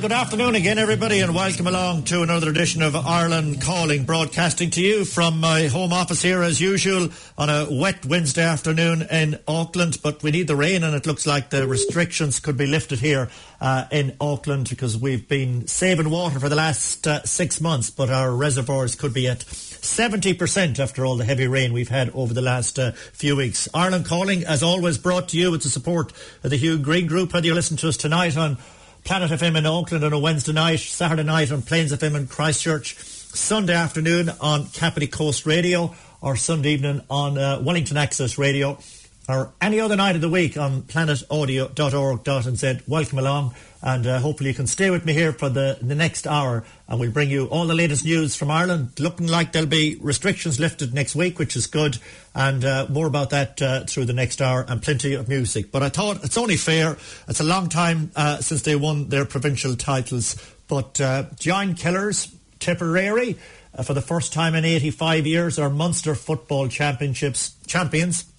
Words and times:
Well, 0.00 0.08
good 0.08 0.16
afternoon 0.16 0.54
again, 0.54 0.78
everybody, 0.78 1.20
and 1.20 1.34
welcome 1.34 1.66
along 1.66 2.04
to 2.04 2.22
another 2.22 2.48
edition 2.48 2.80
of 2.80 2.96
Ireland 2.96 3.60
Calling, 3.60 4.04
broadcasting 4.04 4.70
to 4.70 4.80
you 4.80 5.04
from 5.04 5.40
my 5.40 5.66
home 5.66 5.92
office 5.92 6.22
here 6.22 6.42
as 6.42 6.58
usual 6.58 7.10
on 7.36 7.50
a 7.50 7.66
wet 7.70 8.06
Wednesday 8.06 8.42
afternoon 8.42 9.02
in 9.02 9.38
Auckland. 9.46 9.98
But 10.02 10.22
we 10.22 10.30
need 10.30 10.46
the 10.46 10.56
rain, 10.56 10.84
and 10.84 10.94
it 10.94 11.06
looks 11.06 11.26
like 11.26 11.50
the 11.50 11.68
restrictions 11.68 12.40
could 12.40 12.56
be 12.56 12.66
lifted 12.66 13.00
here 13.00 13.28
uh, 13.60 13.88
in 13.92 14.16
Auckland 14.22 14.70
because 14.70 14.96
we've 14.96 15.28
been 15.28 15.66
saving 15.66 16.08
water 16.08 16.40
for 16.40 16.48
the 16.48 16.56
last 16.56 17.06
uh, 17.06 17.22
six 17.24 17.60
months, 17.60 17.90
but 17.90 18.08
our 18.08 18.34
reservoirs 18.34 18.94
could 18.94 19.12
be 19.12 19.28
at 19.28 19.40
70% 19.40 20.78
after 20.78 21.04
all 21.04 21.16
the 21.16 21.26
heavy 21.26 21.46
rain 21.46 21.74
we've 21.74 21.90
had 21.90 22.08
over 22.14 22.32
the 22.32 22.40
last 22.40 22.78
uh, 22.78 22.92
few 22.92 23.36
weeks. 23.36 23.68
Ireland 23.74 24.06
Calling, 24.06 24.46
as 24.46 24.62
always, 24.62 24.96
brought 24.96 25.28
to 25.28 25.36
you 25.36 25.50
with 25.50 25.62
the 25.62 25.68
support 25.68 26.14
of 26.42 26.48
the 26.48 26.56
Hugh 26.56 26.78
Green 26.78 27.06
Group. 27.06 27.34
Whether 27.34 27.48
you 27.48 27.54
listen 27.54 27.76
to 27.76 27.88
us 27.88 27.98
tonight 27.98 28.38
on 28.38 28.56
Planet 29.10 29.40
FM 29.40 29.58
in 29.58 29.66
Auckland 29.66 30.04
on 30.04 30.12
a 30.12 30.18
Wednesday 30.20 30.52
night, 30.52 30.78
Saturday 30.78 31.24
night 31.24 31.50
on 31.50 31.62
Plains 31.62 31.92
FM 31.92 32.14
in 32.14 32.28
Christchurch, 32.28 32.96
Sunday 32.96 33.74
afternoon 33.74 34.30
on 34.40 34.68
Kapiti 34.68 35.08
Coast 35.08 35.46
Radio, 35.46 35.92
or 36.20 36.36
Sunday 36.36 36.74
evening 36.74 37.00
on 37.10 37.36
uh, 37.36 37.60
Wellington 37.60 37.96
Access 37.96 38.38
Radio, 38.38 38.78
or 39.30 39.52
any 39.60 39.80
other 39.80 39.96
night 39.96 40.14
of 40.14 40.20
the 40.20 40.28
week 40.28 40.56
on 40.56 40.82
planetaudio.org.nz. 40.82 42.88
Welcome 42.88 43.18
along 43.18 43.54
and 43.82 44.06
uh, 44.06 44.18
hopefully 44.18 44.50
you 44.50 44.54
can 44.54 44.66
stay 44.66 44.90
with 44.90 45.06
me 45.06 45.12
here 45.12 45.32
for 45.32 45.48
the, 45.48 45.78
the 45.80 45.94
next 45.94 46.26
hour 46.26 46.64
and 46.88 47.00
we'll 47.00 47.10
bring 47.10 47.30
you 47.30 47.46
all 47.46 47.66
the 47.66 47.74
latest 47.74 48.04
news 48.04 48.34
from 48.34 48.50
Ireland. 48.50 48.90
Looking 48.98 49.26
like 49.26 49.52
there'll 49.52 49.68
be 49.68 49.96
restrictions 50.00 50.60
lifted 50.60 50.92
next 50.92 51.14
week, 51.14 51.38
which 51.38 51.56
is 51.56 51.66
good, 51.66 51.98
and 52.34 52.64
uh, 52.64 52.86
more 52.90 53.06
about 53.06 53.30
that 53.30 53.62
uh, 53.62 53.84
through 53.84 54.06
the 54.06 54.12
next 54.12 54.42
hour 54.42 54.64
and 54.68 54.82
plenty 54.82 55.14
of 55.14 55.28
music. 55.28 55.72
But 55.72 55.82
I 55.82 55.88
thought 55.88 56.24
it's 56.24 56.36
only 56.36 56.56
fair. 56.56 56.96
It's 57.28 57.40
a 57.40 57.44
long 57.44 57.68
time 57.68 58.10
uh, 58.16 58.38
since 58.38 58.62
they 58.62 58.76
won 58.76 59.08
their 59.08 59.24
provincial 59.24 59.76
titles, 59.76 60.36
but 60.68 61.00
uh, 61.00 61.24
Giant 61.38 61.78
Killers, 61.78 62.34
Tipperary, 62.58 63.38
uh, 63.74 63.82
for 63.82 63.94
the 63.94 64.02
first 64.02 64.32
time 64.32 64.54
in 64.54 64.64
85 64.64 65.26
years, 65.26 65.58
are 65.58 65.70
Munster 65.70 66.14
Football 66.14 66.68
Championships 66.68 67.54
champions 67.66 68.30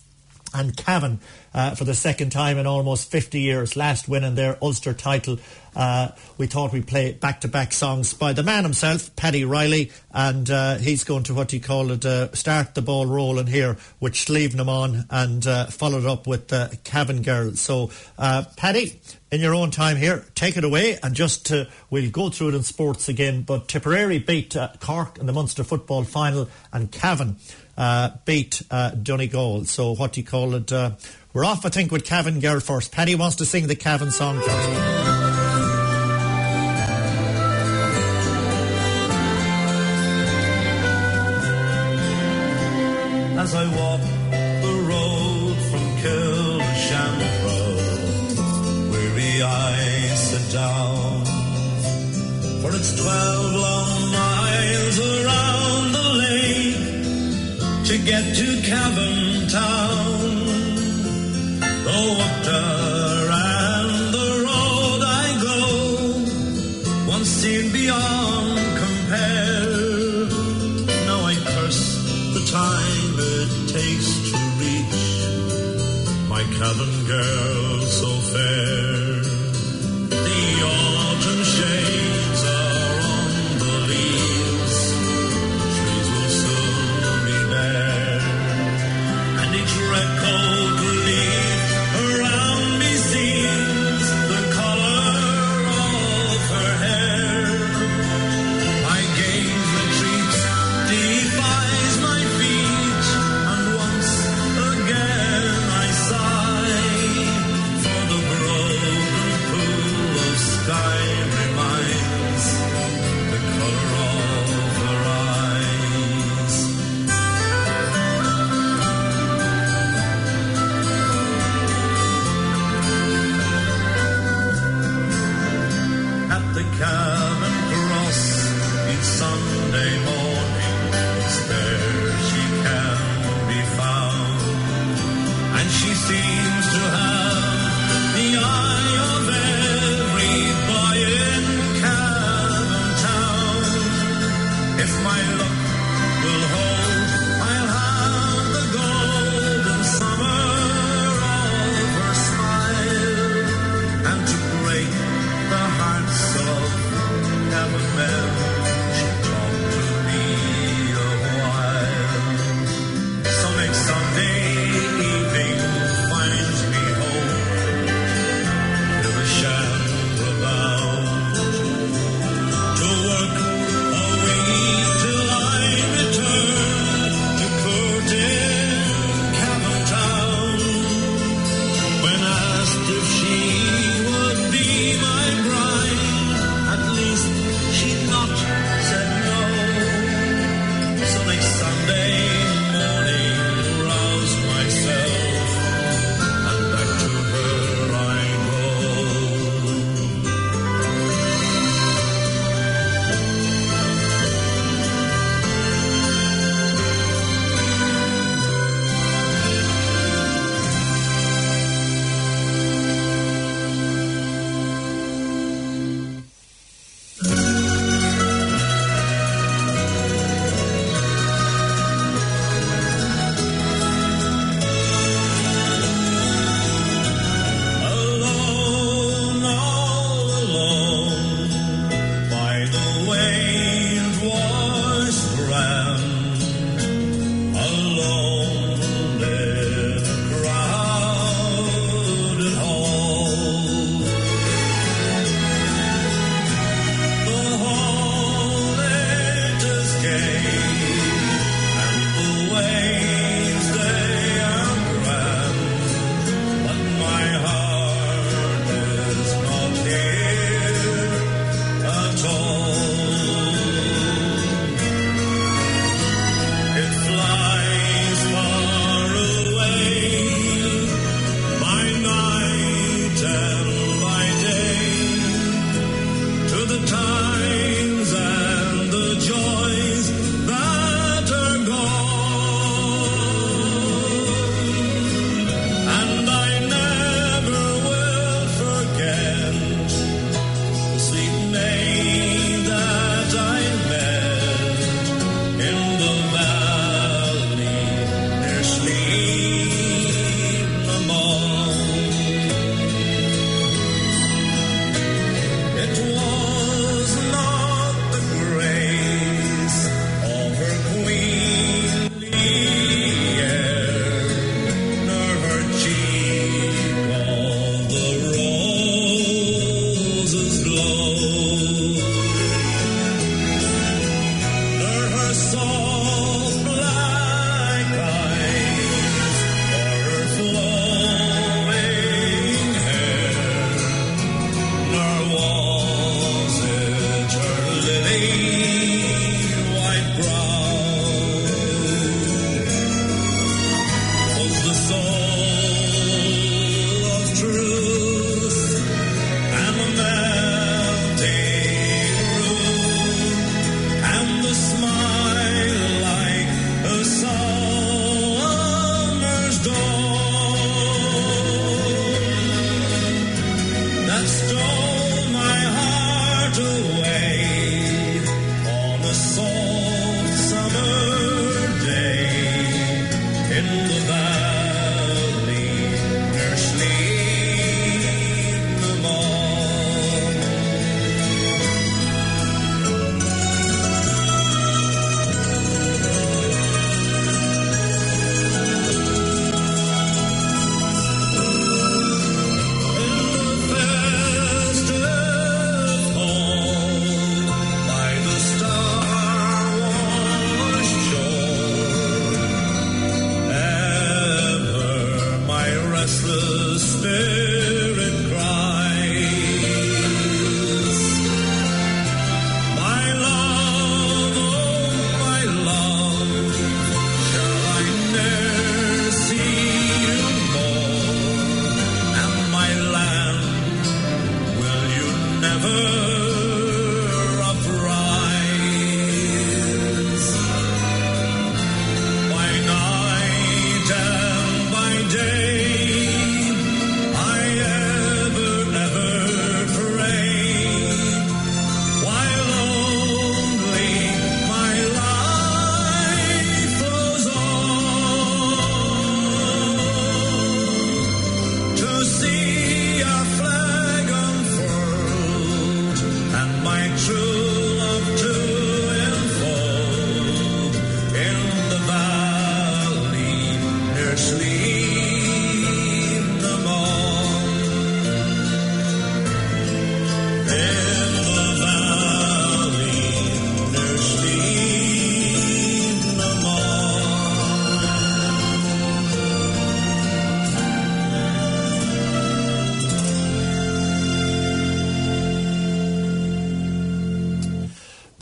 and 0.54 0.76
Cavan 0.76 1.20
uh, 1.54 1.76
for 1.76 1.84
the 1.84 1.94
second 1.94 2.32
time 2.32 2.58
in 2.58 2.68
almost 2.68 3.12
50 3.12 3.40
years, 3.40 3.76
last 3.76 4.08
winning 4.08 4.36
their 4.36 4.58
Ulster 4.62 4.94
title. 4.94 5.38
Uh, 5.76 6.10
we 6.38 6.48
thought 6.48 6.74
we'd 6.74 6.88
play 6.88 7.14
back-to-back 7.14 7.72
songs 7.72 8.14
by 8.14 8.34
the 8.34 8.44
man 8.44 8.64
himself, 8.64 9.16
Paddy 9.16 9.46
Reilly, 9.46 9.92
and 10.12 10.50
uh, 10.50 10.78
he's 10.78 11.04
going 11.04 11.24
to 11.24 11.34
what 11.34 11.52
he 11.52 11.60
called 11.60 11.92
it, 11.92 12.06
uh, 12.06 12.34
start 12.34 12.76
the 12.76 12.82
ball 12.82 13.06
rolling 13.06 13.48
here 13.48 13.78
with 14.00 14.14
Slievenamon 14.14 15.06
and 15.10 15.48
uh, 15.48 15.66
followed 15.68 16.06
up 16.06 16.28
with 16.28 16.52
Cavan 16.84 17.22
Girls. 17.22 17.62
So, 17.62 17.90
uh, 18.18 18.44
Paddy, 18.58 19.00
in 19.32 19.40
your 19.40 19.56
own 19.56 19.72
time 19.72 19.96
here, 19.96 20.26
take 20.36 20.58
it 20.58 20.66
away 20.66 20.98
and 21.02 21.16
just 21.16 21.52
we'll 21.90 22.12
go 22.12 22.30
through 22.30 22.50
it 22.50 22.56
in 22.56 22.64
sports 22.64 23.08
again. 23.08 23.44
But 23.44 23.70
Tipperary 23.70 24.20
beat 24.20 24.56
Cork 24.82 25.20
in 25.20 25.26
the 25.26 25.34
Munster 25.34 25.64
football 25.64 26.04
final 26.04 26.50
and 26.74 26.92
Cavan 26.92 27.38
uh, 27.82 28.12
beat 28.26 28.62
uh, 28.70 28.92
Donegal. 28.92 29.66
So 29.66 29.96
what 29.96 30.14
do 30.14 30.22
you 30.22 30.28
call 30.28 30.54
it? 30.54 30.72
Uh, 30.72 30.92
we're 31.34 31.44
off, 31.44 31.66
I 31.66 31.70
think, 31.70 31.92
with 31.92 32.06
Cavan 32.06 32.40
Girl 32.40 32.60
first. 32.60 32.92
Paddy 32.92 33.16
wants 33.16 33.38
to 33.38 33.46
sing 33.46 33.66
the 33.66 33.76
Cavan 33.76 34.12
song 34.12 34.40
first. 34.40 34.70
As 43.40 43.56
I 43.56 43.66
walk 43.66 44.02
the 44.62 44.76
road 44.88 45.56
from 45.72 45.86
Killeshandra, 46.04 47.60
weary 48.92 49.42
eyes 49.42 50.30
sit 50.30 50.54
down, 50.54 51.26
for 52.62 52.76
it's 52.76 53.02
twelve 53.02 53.61
get 58.12 58.36
to 58.36 58.62
Cavan 58.70 59.48
Town. 59.48 60.20
Though 61.86 62.14
up 62.28 62.46
and 63.32 64.14
the 64.18 64.30
road 64.48 65.02
I 65.24 65.28
go, 65.50 65.60
once 67.10 67.30
seen 67.30 67.72
beyond 67.72 68.58
compare. 68.84 70.28
Now 71.08 71.20
I 71.32 71.36
curse 71.54 71.84
the 72.36 72.44
time 72.52 73.14
it 73.40 73.52
takes 73.78 74.10
to 74.30 74.40
reach 74.62 75.04
my 76.34 76.44
Cavan 76.58 76.96
girl 77.08 77.61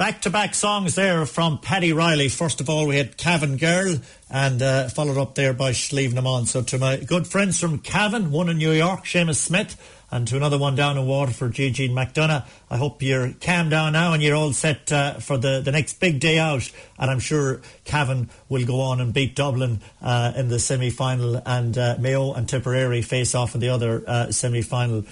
Back 0.10 0.22
to 0.22 0.32
back 0.32 0.56
songs 0.56 0.96
there 0.96 1.24
from 1.28 1.60
Paddy 1.60 1.94
Reilly. 1.94 2.30
First 2.30 2.62
of 2.62 2.68
all, 2.68 2.88
we 2.88 2.98
had 2.98 3.16
Cavan 3.16 3.58
Girl 3.58 3.98
and 4.28 4.60
uh, 4.60 4.88
followed 4.88 5.20
up 5.20 5.36
there 5.36 5.54
by 5.54 5.70
Slievenamon. 5.70 6.48
So 6.48 6.64
to 6.64 6.80
my 6.80 6.98
good 6.98 7.28
friends 7.28 7.60
from 7.60 7.78
Cavan, 7.78 8.32
one 8.32 8.50
in 8.50 8.58
New 8.58 8.72
York, 8.72 9.04
Seamus 9.04 9.36
Smith, 9.36 9.80
and 10.10 10.28
to 10.28 10.36
another 10.36 10.58
one 10.58 10.74
down 10.74 10.98
in 10.98 11.06
Waterford, 11.06 11.54
Gigi 11.54 11.90
McDonough. 11.90 12.44
I 12.72 12.78
hope 12.78 13.04
you're 13.04 13.34
calm 13.40 13.70
down 13.70 13.94
now 13.94 14.14
and 14.14 14.24
you're 14.24 14.36
all 14.36 14.52
set 14.52 14.92
uh, 14.92 15.20
for 15.20 15.38
the, 15.38 15.62
the 15.64 15.72
next 15.72 16.00
big 16.00 16.20
day 16.20 16.40
out. 16.40 16.72
And 16.98 17.12
I'm 17.12 17.20
sure 17.20 17.62
Cavan 17.86 18.32
will 18.50 18.66
go 18.66 18.82
on 18.82 19.00
and 19.00 19.14
beat 19.14 19.36
Dublin 19.36 19.80
uh, 20.02 20.34
in 20.36 20.48
the 20.48 20.58
semi 20.58 20.90
final, 20.90 21.40
and 21.46 21.78
uh, 21.78 21.98
Mayo 22.00 22.34
and 22.34 22.50
Tipperary 22.50 23.04
face 23.04 23.36
off 23.36 23.54
in 23.54 23.62
the 23.62 23.70
other 23.70 24.04
uh, 24.08 24.32
semi 24.32 24.64
final. 24.64 25.06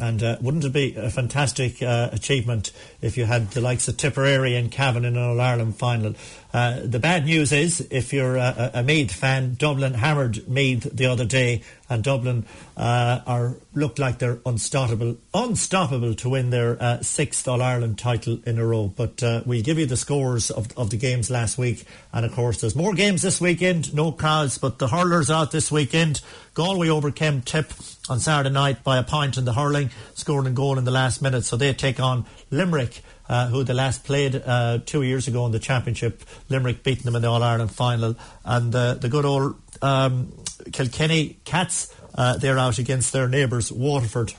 And 0.00 0.22
uh, 0.22 0.36
wouldn't 0.40 0.64
it 0.64 0.72
be 0.72 0.94
a 0.96 1.10
fantastic 1.10 1.82
uh, 1.82 2.10
achievement 2.12 2.72
if 3.02 3.16
you 3.16 3.24
had 3.24 3.50
the 3.50 3.60
likes 3.60 3.88
of 3.88 3.96
Tipperary 3.96 4.54
and 4.54 4.70
Cavan 4.70 5.04
in 5.04 5.16
an 5.16 5.22
All 5.22 5.40
Ireland 5.40 5.76
final? 5.76 6.14
Uh, 6.52 6.80
the 6.82 6.98
bad 6.98 7.26
news 7.26 7.52
is, 7.52 7.86
if 7.90 8.12
you're 8.12 8.36
a, 8.36 8.70
a 8.74 8.82
Meath 8.82 9.12
fan, 9.12 9.54
Dublin 9.58 9.94
hammered 9.94 10.48
Meath 10.48 10.84
the 10.84 11.06
other 11.06 11.26
day, 11.26 11.62
and 11.90 12.02
Dublin 12.02 12.46
uh, 12.76 13.20
are 13.26 13.56
look 13.74 13.98
like 13.98 14.18
they're 14.18 14.38
unstoppable, 14.46 15.18
unstoppable 15.34 16.14
to 16.14 16.28
win 16.30 16.50
their 16.50 16.82
uh, 16.82 17.02
sixth 17.02 17.46
All 17.46 17.60
Ireland 17.60 17.98
title 17.98 18.38
in 18.46 18.58
a 18.58 18.64
row. 18.64 18.86
But 18.94 19.22
uh, 19.22 19.42
we'll 19.44 19.62
give 19.62 19.78
you 19.78 19.86
the 19.86 19.96
scores 19.96 20.50
of, 20.50 20.68
of 20.76 20.88
the 20.88 20.96
games 20.96 21.30
last 21.30 21.58
week, 21.58 21.84
and 22.12 22.24
of 22.24 22.32
course 22.32 22.62
there's 22.62 22.74
more 22.76 22.94
games 22.94 23.22
this 23.22 23.40
weekend. 23.40 23.92
No 23.94 24.10
cause, 24.10 24.56
but 24.56 24.78
the 24.78 24.88
hurlers 24.88 25.30
out 25.30 25.50
this 25.50 25.70
weekend. 25.70 26.22
Galway 26.54 26.88
overcame 26.88 27.42
Tip 27.42 27.72
on 28.08 28.20
Saturday 28.20 28.52
night 28.52 28.82
by 28.82 28.96
a 28.98 29.02
point 29.02 29.36
in 29.36 29.44
the 29.44 29.52
hurling, 29.52 29.90
scoring 30.14 30.46
a 30.46 30.50
goal 30.50 30.78
in 30.78 30.84
the 30.84 30.90
last 30.90 31.20
minute. 31.20 31.44
So 31.44 31.56
they 31.56 31.72
take 31.74 32.00
on 32.00 32.24
Limerick, 32.50 33.02
uh, 33.28 33.48
who 33.48 33.64
they 33.64 33.74
last 33.74 34.04
played 34.04 34.42
uh, 34.44 34.78
two 34.84 35.02
years 35.02 35.28
ago 35.28 35.44
in 35.46 35.52
the 35.52 35.58
championship. 35.58 36.22
Limerick 36.48 36.82
beating 36.82 37.04
them 37.04 37.16
in 37.16 37.22
the 37.22 37.28
All 37.28 37.42
Ireland 37.42 37.72
final, 37.72 38.16
and 38.44 38.74
uh, 38.74 38.94
the 38.94 39.08
good 39.08 39.24
old 39.24 39.56
um, 39.82 40.32
Kilkenny 40.72 41.38
Cats. 41.44 41.94
Uh, 42.14 42.36
they're 42.36 42.58
out 42.58 42.78
against 42.78 43.12
their 43.12 43.28
neighbours 43.28 43.70
Waterford 43.70 44.32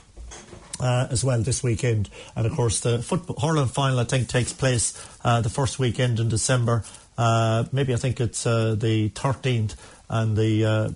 uh, 0.80 1.06
as 1.10 1.24
well 1.24 1.40
this 1.40 1.62
weekend. 1.62 2.10
And 2.36 2.46
of 2.46 2.52
course, 2.52 2.80
the 2.80 2.98
football 2.98 3.38
hurling 3.40 3.68
final 3.68 3.98
I 3.98 4.04
think 4.04 4.28
takes 4.28 4.52
place 4.52 4.92
uh, 5.24 5.40
the 5.40 5.48
first 5.48 5.78
weekend 5.78 6.20
in 6.20 6.28
December. 6.28 6.84
Maybe 7.72 7.94
I 7.94 7.96
think 7.96 8.20
it's 8.20 8.44
the 8.44 9.10
13th 9.14 9.76
and 10.08 10.36
the. 10.36 10.92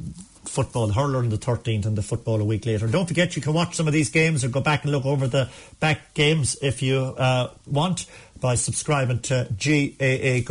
Football 0.48 0.88
hurler 0.88 1.18
on 1.18 1.28
the 1.30 1.38
13th 1.38 1.86
and 1.86 1.96
the 1.96 2.02
football 2.02 2.40
a 2.40 2.44
week 2.44 2.66
later. 2.66 2.86
Don't 2.86 3.06
forget, 3.06 3.36
you 3.36 3.42
can 3.42 3.52
watch 3.52 3.74
some 3.74 3.86
of 3.86 3.92
these 3.92 4.10
games 4.10 4.44
or 4.44 4.48
go 4.48 4.60
back 4.60 4.84
and 4.84 4.92
look 4.92 5.04
over 5.04 5.26
the 5.26 5.48
back 5.80 6.14
games 6.14 6.56
if 6.62 6.82
you 6.82 6.98
uh, 6.98 7.50
want 7.66 8.06
by 8.40 8.54
subscribing 8.54 9.20
to 9.20 9.48
gaago.ie. 9.56 10.44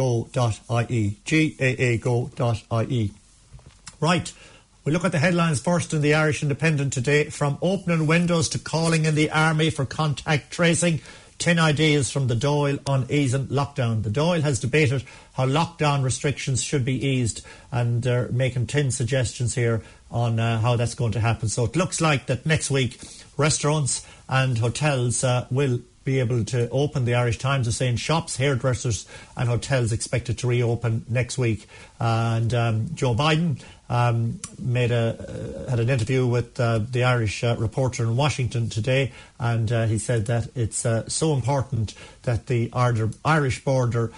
gaago.ie. 1.25 3.11
Right. 3.99 4.33
We 4.85 4.91
look 4.91 5.05
at 5.05 5.13
the 5.13 5.19
headlines 5.19 5.61
first 5.61 5.93
in 5.93 6.01
the 6.01 6.13
Irish 6.13 6.43
Independent 6.43 6.91
today. 6.91 7.29
From 7.29 7.57
opening 7.61 8.05
windows 8.05 8.49
to 8.49 8.59
calling 8.59 9.05
in 9.05 9.15
the 9.15 9.31
army 9.31 9.69
for 9.69 9.85
contact 9.85 10.51
tracing, 10.51 10.99
10 11.43 11.59
ideas 11.59 12.09
from 12.09 12.27
the 12.27 12.35
Dáil 12.35 12.79
on 12.87 13.05
easing 13.09 13.47
lockdown. 13.47 14.01
The 14.01 14.09
Dáil 14.09 14.41
has 14.43 14.61
debated 14.61 15.03
how 15.33 15.45
lockdown 15.45 16.01
restrictions 16.01 16.63
should 16.63 16.85
be 16.85 17.05
eased 17.05 17.45
and 17.69 18.01
they're 18.01 18.29
making 18.31 18.67
10 18.67 18.91
suggestions 18.91 19.53
here 19.53 19.81
on 20.09 20.39
uh, 20.39 20.61
how 20.61 20.77
that's 20.77 20.95
going 20.95 21.11
to 21.11 21.19
happen. 21.19 21.49
So 21.49 21.65
it 21.65 21.75
looks 21.75 21.99
like 21.99 22.27
that 22.27 22.45
next 22.45 22.71
week 22.71 22.97
restaurants 23.35 24.07
and 24.29 24.57
hotels 24.57 25.21
uh, 25.25 25.45
will 25.51 25.81
be 26.05 26.21
able 26.21 26.45
to 26.45 26.69
open. 26.69 27.03
The 27.03 27.15
Irish 27.15 27.39
Times 27.39 27.67
are 27.67 27.73
saying 27.73 27.97
shops, 27.97 28.37
hairdressers, 28.37 29.05
and 29.35 29.49
hotels 29.49 29.91
expected 29.91 30.37
to 30.37 30.47
reopen 30.47 31.03
next 31.09 31.37
week. 31.37 31.67
And 31.99 32.53
um, 32.53 32.87
Joe 32.95 33.15
Biden 33.15 33.61
um, 33.93 34.39
made 34.57 34.91
a 34.91 35.65
uh, 35.67 35.69
had 35.69 35.79
an 35.79 35.87
interview 35.87 36.25
with 36.25 36.59
uh, 36.59 36.79
the 36.79 37.03
Irish 37.03 37.43
uh, 37.43 37.55
reporter 37.59 38.03
in 38.03 38.17
Washington 38.17 38.67
today, 38.67 39.11
and 39.39 39.71
uh, 39.71 39.85
he 39.85 39.99
said 39.99 40.25
that 40.25 40.49
it's 40.55 40.83
uh, 40.83 41.07
so 41.07 41.33
important 41.33 41.93
that 42.23 42.47
the 42.47 42.71
Irish 42.73 43.63
border 43.63 44.11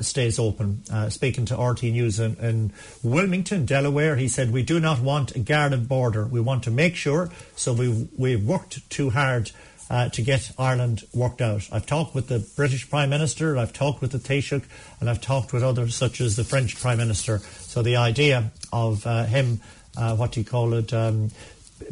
stays 0.00 0.40
open. 0.40 0.82
speaking 1.10 1.44
to 1.44 1.56
RT 1.56 1.84
News 1.84 2.18
in, 2.18 2.34
in 2.36 2.72
Wilmington, 3.04 3.66
Delaware, 3.66 4.16
he 4.16 4.26
said, 4.26 4.52
"We 4.52 4.64
do 4.64 4.80
not 4.80 4.98
want 4.98 5.36
a 5.36 5.38
guarded 5.38 5.88
border. 5.88 6.26
We 6.26 6.40
want 6.40 6.64
to 6.64 6.72
make 6.72 6.96
sure. 6.96 7.30
So 7.54 7.72
we've 7.72 8.08
we've 8.18 8.44
worked 8.44 8.90
too 8.90 9.10
hard." 9.10 9.52
uh, 9.90 10.08
to 10.08 10.22
get 10.22 10.52
Ireland 10.56 11.02
worked 11.12 11.40
out. 11.40 11.68
I've 11.72 11.84
talked 11.84 12.14
with 12.14 12.28
the 12.28 12.38
British 12.38 12.88
Prime 12.88 13.10
Minister, 13.10 13.58
I've 13.58 13.72
talked 13.72 14.00
with 14.00 14.12
the 14.12 14.18
Taoiseach, 14.18 14.62
and 15.00 15.10
I've 15.10 15.20
talked 15.20 15.52
with 15.52 15.64
others 15.64 15.96
such 15.96 16.20
as 16.20 16.36
the 16.36 16.44
French 16.44 16.80
Prime 16.80 16.98
Minister. 16.98 17.40
So 17.70 17.82
the 17.82 17.98
idea 17.98 18.50
of 18.72 19.06
uh, 19.06 19.26
him, 19.26 19.60
uh, 19.96 20.16
what 20.16 20.32
do 20.32 20.40
you 20.40 20.44
call 20.44 20.74
it, 20.74 20.92
um, 20.92 21.30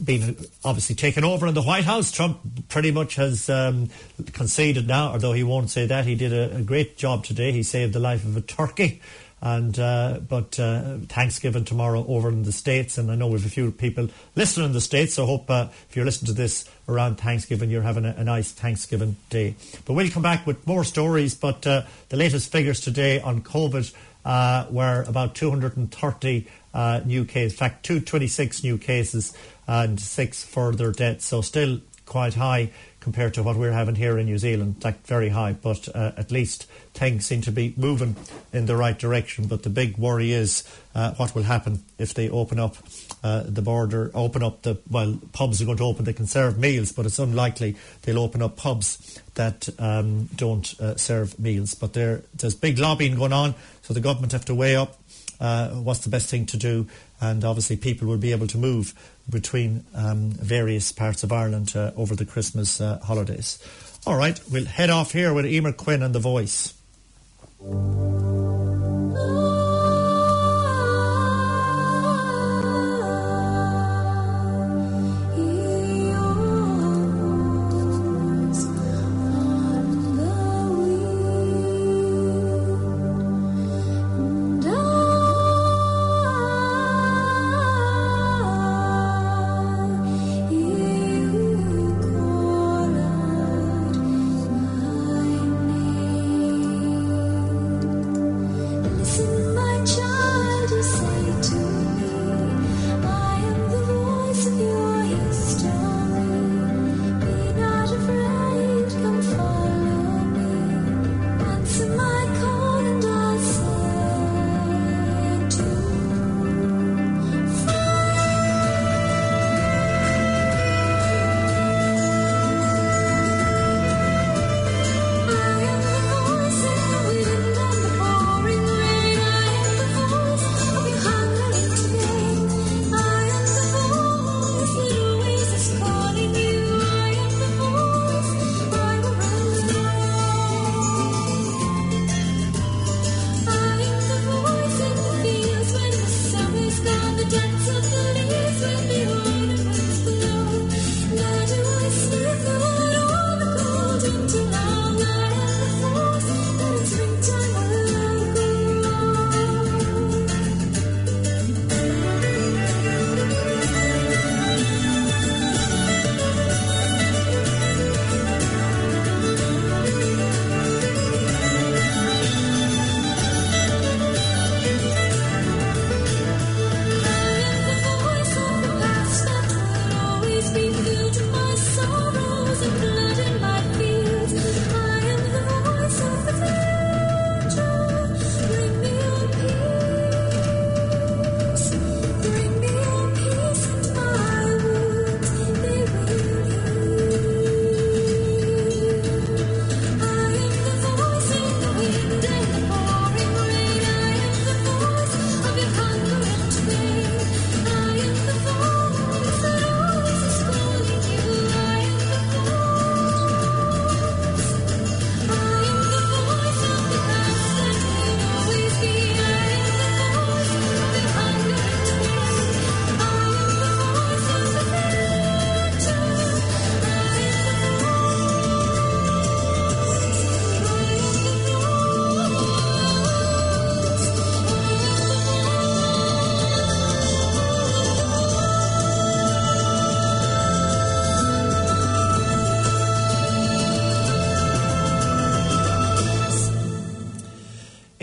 being 0.02 0.36
obviously 0.64 0.96
taken 0.96 1.22
over 1.22 1.46
in 1.46 1.54
the 1.54 1.62
White 1.62 1.84
House. 1.84 2.10
Trump 2.10 2.40
pretty 2.68 2.90
much 2.90 3.14
has 3.14 3.48
um, 3.48 3.88
conceded 4.32 4.88
now, 4.88 5.12
although 5.12 5.34
he 5.34 5.44
won't 5.44 5.70
say 5.70 5.86
that. 5.86 6.04
He 6.04 6.16
did 6.16 6.32
a, 6.32 6.56
a, 6.56 6.62
great 6.62 6.96
job 6.96 7.24
today. 7.24 7.52
He 7.52 7.62
saved 7.62 7.92
the 7.92 8.00
life 8.00 8.24
of 8.24 8.36
a 8.36 8.40
turkey. 8.40 9.00
And 9.40 9.78
uh, 9.78 10.18
but 10.28 10.58
uh, 10.58 10.96
Thanksgiving 11.06 11.64
tomorrow 11.64 12.04
over 12.08 12.28
in 12.28 12.42
the 12.42 12.50
states, 12.50 12.98
and 12.98 13.08
I 13.08 13.14
know 13.14 13.28
we 13.28 13.34
have 13.34 13.46
a 13.46 13.48
few 13.48 13.70
people 13.70 14.08
listening 14.34 14.66
in 14.66 14.72
the 14.72 14.80
states. 14.80 15.14
So 15.14 15.22
I 15.22 15.26
hope 15.26 15.48
uh, 15.48 15.68
if 15.88 15.94
you're 15.94 16.04
listening 16.04 16.26
to 16.26 16.32
this 16.32 16.68
around 16.88 17.20
Thanksgiving, 17.20 17.70
you're 17.70 17.82
having 17.82 18.04
a, 18.04 18.16
a, 18.18 18.24
nice 18.24 18.50
Thanksgiving 18.50 19.14
day. 19.30 19.54
But 19.84 19.92
we'll 19.92 20.10
come 20.10 20.24
back 20.24 20.44
with 20.44 20.66
more 20.66 20.82
stories. 20.82 21.36
But 21.36 21.64
uh, 21.68 21.82
the 22.08 22.16
latest 22.16 22.50
figures 22.50 22.80
today 22.80 23.20
on 23.20 23.42
COVID 23.42 23.94
uh, 24.24 24.66
were 24.70 25.04
about 25.06 25.34
230 25.34 26.46
uh, 26.74 27.00
new 27.04 27.24
cases. 27.24 27.52
In 27.52 27.58
fact, 27.58 27.84
226 27.84 28.62
new 28.62 28.78
cases 28.78 29.32
and 29.66 30.00
six 30.00 30.44
further 30.44 30.92
deaths. 30.92 31.24
So 31.24 31.40
still 31.40 31.80
quite 32.08 32.34
high 32.34 32.70
compared 33.00 33.34
to 33.34 33.42
what 33.42 33.56
we're 33.56 33.72
having 33.72 33.94
here 33.94 34.18
in 34.18 34.26
New 34.26 34.38
Zealand. 34.38 34.74
In 34.76 34.80
fact, 34.80 35.06
very 35.06 35.28
high, 35.28 35.52
but 35.52 35.88
uh, 35.94 36.12
at 36.16 36.30
least 36.30 36.66
things 36.94 37.26
seem 37.26 37.42
to 37.42 37.52
be 37.52 37.72
moving 37.76 38.16
in 38.52 38.66
the 38.66 38.76
right 38.76 38.98
direction. 38.98 39.46
But 39.46 39.62
the 39.62 39.70
big 39.70 39.96
worry 39.96 40.32
is 40.32 40.64
uh, 40.94 41.14
what 41.14 41.34
will 41.34 41.44
happen 41.44 41.84
if 41.98 42.14
they 42.14 42.28
open 42.28 42.58
up 42.58 42.76
uh, 43.22 43.44
the 43.46 43.62
border, 43.62 44.10
open 44.14 44.42
up 44.42 44.62
the, 44.62 44.78
well, 44.90 45.18
pubs 45.32 45.62
are 45.62 45.64
going 45.64 45.78
to 45.78 45.84
open, 45.84 46.04
they 46.04 46.12
can 46.12 46.26
serve 46.26 46.58
meals, 46.58 46.92
but 46.92 47.06
it's 47.06 47.18
unlikely 47.18 47.76
they'll 48.02 48.18
open 48.18 48.42
up 48.42 48.56
pubs 48.56 49.20
that 49.38 49.68
um, 49.78 50.26
don't 50.36 50.78
uh, 50.78 50.96
serve 50.96 51.38
meals. 51.38 51.74
But 51.74 51.94
there, 51.94 52.22
there's 52.34 52.54
big 52.54 52.78
lobbying 52.78 53.16
going 53.16 53.32
on, 53.32 53.54
so 53.82 53.94
the 53.94 54.00
government 54.00 54.32
have 54.32 54.44
to 54.44 54.54
weigh 54.54 54.76
up 54.76 54.98
uh, 55.40 55.68
what's 55.70 56.00
the 56.00 56.10
best 56.10 56.28
thing 56.28 56.46
to 56.46 56.56
do. 56.56 56.86
and 57.20 57.44
obviously 57.44 57.76
people 57.76 58.06
will 58.06 58.18
be 58.18 58.32
able 58.32 58.46
to 58.46 58.58
move 58.58 58.94
between 59.28 59.84
um, 59.94 60.30
various 60.30 60.92
parts 60.92 61.22
of 61.22 61.32
Ireland 61.32 61.74
uh, 61.74 61.92
over 61.96 62.14
the 62.14 62.24
Christmas 62.24 62.80
uh, 62.80 62.98
holidays. 62.98 63.58
All 64.06 64.16
right, 64.16 64.40
we'll 64.50 64.64
head 64.64 64.90
off 64.90 65.12
here 65.12 65.34
with 65.34 65.46
Emer 65.46 65.72
Quinn 65.72 66.02
and 66.02 66.14
The 66.14 66.20
Voice. 66.20 66.74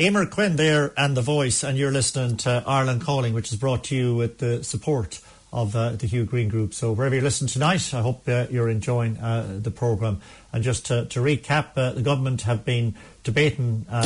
Emer 0.05 0.27
Quinn 0.27 0.55
there 0.55 0.93
and 0.95 1.17
The 1.17 1.23
Voice, 1.23 1.63
and 1.63 1.79
you're 1.79 1.91
listening 1.91 2.37
to 2.37 2.63
Ireland 2.67 3.01
Calling, 3.01 3.33
which 3.33 3.51
is 3.51 3.57
brought 3.57 3.85
to 3.85 3.95
you 3.95 4.15
with 4.15 4.37
the 4.37 4.63
support 4.63 5.19
of 5.51 5.75
uh, 5.75 5.93
the 5.93 6.05
Hugh 6.05 6.25
Green 6.25 6.47
Group. 6.47 6.75
So 6.75 6.91
wherever 6.91 7.15
you're 7.15 7.23
listening 7.23 7.47
tonight, 7.47 7.91
I 7.91 8.01
hope 8.01 8.29
uh, 8.29 8.45
you're 8.51 8.69
enjoying 8.69 9.17
uh, 9.17 9.57
the 9.63 9.71
programme. 9.71 10.21
And 10.53 10.63
just 10.63 10.85
to, 10.87 11.05
to 11.05 11.21
recap, 11.21 11.69
uh, 11.75 11.93
the 11.93 12.03
government 12.03 12.43
have 12.43 12.63
been 12.63 12.93
debating 13.23 13.87
uh, 13.89 14.05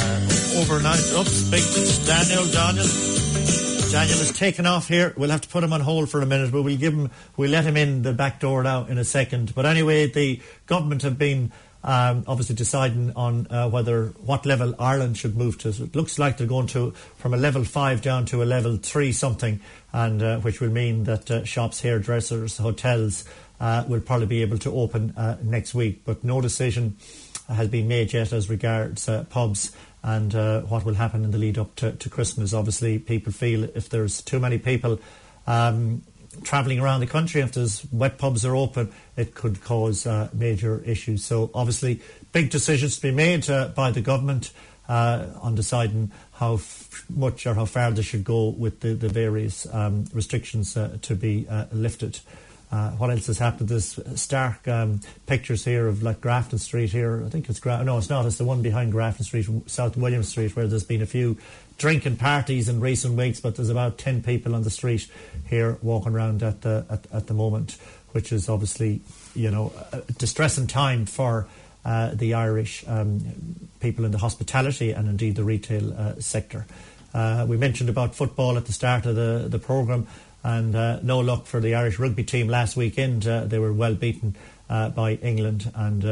overnight. 0.55 1.03
Oops, 1.11 1.49
big 1.49 1.63
Daniel, 2.05 2.45
Daniel. 2.45 2.87
Daniel 3.91 4.19
is 4.19 4.31
taken 4.31 4.65
off 4.65 4.87
here. 4.87 5.13
We'll 5.17 5.31
have 5.31 5.41
to 5.41 5.49
put 5.49 5.65
him 5.65 5.73
on 5.73 5.81
hold 5.81 6.09
for 6.09 6.21
a 6.21 6.25
minute, 6.25 6.53
but 6.53 6.61
we'll 6.61 6.77
give 6.77 6.93
him, 6.93 7.11
we'll 7.35 7.51
let 7.51 7.65
him 7.65 7.75
in 7.75 8.03
the 8.03 8.13
back 8.13 8.39
door 8.39 8.63
now 8.63 8.85
in 8.85 8.97
a 8.97 9.03
second. 9.03 9.53
But 9.53 9.65
anyway, 9.65 10.09
the 10.09 10.39
government 10.65 11.01
have 11.01 11.17
been 11.17 11.51
um, 11.83 12.23
obviously 12.27 12.55
deciding 12.55 13.13
on 13.15 13.47
uh, 13.49 13.69
whether 13.69 14.07
what 14.25 14.45
level 14.45 14.75
Ireland 14.79 15.17
should 15.17 15.37
move 15.37 15.57
to. 15.59 15.71
So 15.71 15.83
it 15.83 15.95
looks 15.95 16.19
like 16.19 16.37
they're 16.37 16.47
going 16.47 16.67
to 16.67 16.91
from 17.17 17.33
a 17.33 17.37
level 17.37 17.63
five 17.63 18.01
down 18.01 18.25
to 18.27 18.43
a 18.43 18.45
level 18.45 18.77
three 18.77 19.11
something, 19.11 19.59
and 19.93 20.21
uh, 20.21 20.39
which 20.39 20.59
will 20.59 20.69
mean 20.69 21.05
that 21.05 21.31
uh, 21.31 21.45
shops, 21.45 21.81
hairdressers, 21.81 22.57
hotels 22.57 23.23
uh, 23.59 23.85
will 23.87 24.01
probably 24.01 24.27
be 24.27 24.41
able 24.41 24.57
to 24.59 24.73
open 24.73 25.11
uh, 25.15 25.37
next 25.41 25.73
week. 25.73 26.01
But 26.05 26.23
no 26.23 26.41
decision 26.41 26.97
has 27.47 27.69
been 27.69 27.87
made 27.87 28.13
yet 28.13 28.31
as 28.33 28.49
regards 28.49 29.07
uh, 29.09 29.23
pubs 29.25 29.75
and 30.01 30.33
what 30.69 30.85
will 30.85 30.93
happen 30.93 31.25
in 31.25 31.31
the 31.31 31.37
lead 31.37 31.57
up 31.57 31.75
to, 31.75 31.91
to, 31.91 32.09
Christmas. 32.09 32.53
Obviously, 32.53 32.99
people 32.99 33.33
feel 33.33 33.65
if 33.75 33.89
there's 33.89 34.21
too 34.21 34.39
many 34.39 34.57
people. 34.57 34.97
Um, 35.45 36.03
travelling 36.43 36.79
around 36.79 37.01
the 37.01 37.07
country, 37.07 37.41
if 37.41 37.51
there's 37.51 37.85
wet 37.91 38.17
pubs 38.17 38.45
are 38.45 38.55
open, 38.55 38.91
it 39.19 39.35
could 39.35 39.61
cause 39.61 40.07
uh, 40.07 40.29
major 40.33 40.81
issues. 40.85 41.23
So 41.25 41.51
obviously, 41.53 42.01
big 42.31 42.49
decisions 42.49 42.95
to 42.97 43.01
be 43.01 43.11
made 43.11 43.49
uh, 43.49 43.67
by 43.75 43.91
the 43.91 44.01
government 44.01 44.51
uh, 44.87 45.27
on 45.41 45.55
deciding 45.55 46.11
how 46.33 46.53
f- 46.55 47.05
much 47.09 47.45
or 47.45 47.53
how 47.53 47.65
far 47.65 47.91
they 47.91 48.01
should 48.01 48.23
go 48.23 48.49
with 48.49 48.79
the, 48.79 48.93
the 48.95 49.09
various 49.09 49.67
um, 49.73 50.05
restrictions 50.13 50.77
uh, 50.77 50.97
to 51.01 51.15
be 51.15 51.45
uh, 51.49 51.65
lifted. 51.71 52.19
Uh, 52.71 52.91
what 52.99 53.09
else 53.09 53.27
has 53.27 53.39
happened? 53.39 53.67
There's 53.67 53.99
stark 54.15 54.67
um, 54.67 55.01
pictures 55.25 55.65
here 55.65 55.87
of 55.87 56.03
like 56.03 56.21
Grafton 56.21 56.59
Street 56.59 56.91
here. 56.91 57.25
I 57.25 57.29
think 57.29 57.49
it's 57.49 57.59
Gra- 57.59 57.83
no, 57.83 57.97
it's 57.97 58.09
not. 58.09 58.25
It's 58.27 58.37
the 58.37 58.45
one 58.45 58.61
behind 58.61 58.91
Grafton 58.91 59.25
Street, 59.25 59.47
South 59.65 59.97
William 59.97 60.23
Street, 60.23 60.55
where 60.55 60.67
there's 60.67 60.83
been 60.83 61.01
a 61.01 61.07
few 61.07 61.37
drinking 61.79 62.17
parties 62.17 62.69
in 62.69 62.79
recent 62.79 63.17
weeks. 63.17 63.39
But 63.41 63.55
there's 63.55 63.71
about 63.71 63.97
ten 63.97 64.21
people 64.21 64.53
on 64.53 64.61
the 64.61 64.69
street 64.69 65.09
here 65.49 65.79
walking 65.81 66.13
around 66.13 66.43
at 66.43 66.61
the 66.61 66.85
at, 66.89 67.07
at 67.11 67.25
the 67.25 67.33
moment, 67.33 67.75
which 68.11 68.31
is 68.31 68.49
obviously 68.49 69.01
you 69.35 69.51
know 69.51 69.71
a 69.91 70.01
distressing 70.13 70.67
time 70.67 71.05
for 71.05 71.47
uh, 71.85 72.13
the 72.13 72.33
Irish 72.33 72.83
um, 72.87 73.21
people 73.79 74.05
in 74.05 74.11
the 74.11 74.17
hospitality 74.17 74.91
and 74.91 75.07
indeed 75.07 75.35
the 75.35 75.43
retail 75.43 75.93
uh, 75.93 76.19
sector. 76.19 76.65
Uh, 77.13 77.45
we 77.47 77.57
mentioned 77.57 77.89
about 77.89 78.13
football 78.13 78.57
at 78.57 78.65
the 78.65 78.73
start 78.73 79.05
of 79.05 79.15
the 79.15 79.47
the 79.49 79.59
program. 79.59 80.07
And 80.41 80.73
uh, 80.73 80.99
no 81.01 81.19
luck 81.19 81.47
for 81.47 81.59
the 81.59 81.75
Irish 81.75 81.99
rugby 81.99 82.23
team 82.23 82.47
last 82.47 82.77
weekend. 82.77 83.27
Uh, 83.27 83.43
they 83.43 83.59
were 83.59 83.73
well 83.73 83.93
beaten 83.93 84.35
uh, 84.69 84.89
by 84.89 85.13
England, 85.15 85.69
and 85.75 86.03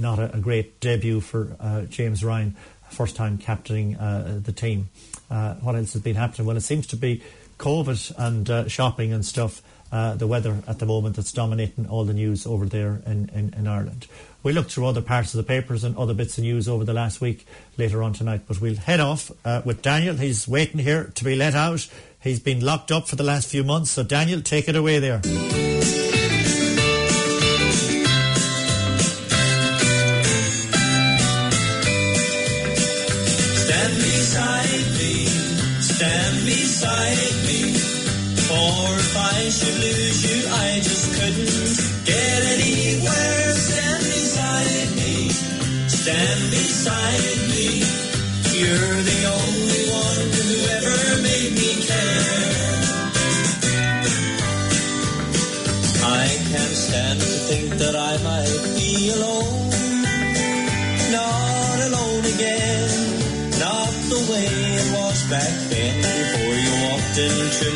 not 0.00 0.18
a, 0.18 0.34
a, 0.34 0.40
great 0.40 0.80
debut 0.80 1.20
for 1.20 1.56
James 1.88 2.24
Ryan, 2.24 2.56
first 2.90 3.14
time 3.14 3.38
captaining 3.38 3.92
the 3.92 4.52
team. 4.52 4.88
what 5.28 5.76
else 5.76 5.92
has 5.92 6.02
been 6.02 6.16
happening? 6.16 6.46
Well, 6.46 6.56
it 6.56 6.62
seems 6.62 6.88
to 6.88 6.96
be 6.96 7.22
COVID 7.58 8.14
and 8.18 8.70
shopping 8.70 9.12
and 9.12 9.24
stuff, 9.24 9.62
uh, 9.90 10.14
the 10.14 10.26
weather 10.26 10.56
at 10.66 10.78
the 10.78 10.86
moment 10.86 11.16
that's 11.16 11.32
dominating 11.32 11.86
all 11.88 12.04
the 12.04 12.14
news 12.14 12.46
over 12.46 12.66
there 12.66 13.00
in, 13.06 13.30
in, 13.34 13.54
in, 13.56 13.66
Ireland. 13.66 14.06
We 14.42 14.52
looked 14.52 14.72
through 14.72 14.86
other 14.86 15.02
parts 15.02 15.34
of 15.34 15.38
the 15.38 15.44
papers 15.44 15.84
and 15.84 15.96
other 15.96 16.14
bits 16.14 16.38
of 16.38 16.44
news 16.44 16.68
over 16.68 16.84
the 16.84 16.92
last 16.92 17.20
week 17.20 17.46
later 17.76 18.02
on 18.02 18.12
tonight, 18.12 18.42
but 18.46 18.60
we'll 18.60 18.76
head 18.76 19.00
off 19.00 19.30
uh, 19.44 19.62
with 19.64 19.82
Daniel. 19.82 20.14
He's 20.14 20.46
waiting 20.46 20.78
here 20.78 21.10
to 21.14 21.24
be 21.24 21.36
let 21.36 21.54
out. 21.54 21.88
He's 22.20 22.40
been 22.40 22.64
locked 22.64 22.92
up 22.92 23.08
for 23.08 23.16
the 23.16 23.24
last 23.24 23.48
few 23.48 23.64
months, 23.64 23.90
so 23.90 24.02
Daniel, 24.02 24.42
take 24.42 24.68
it 24.68 24.76
away 24.76 24.98
there. 24.98 25.67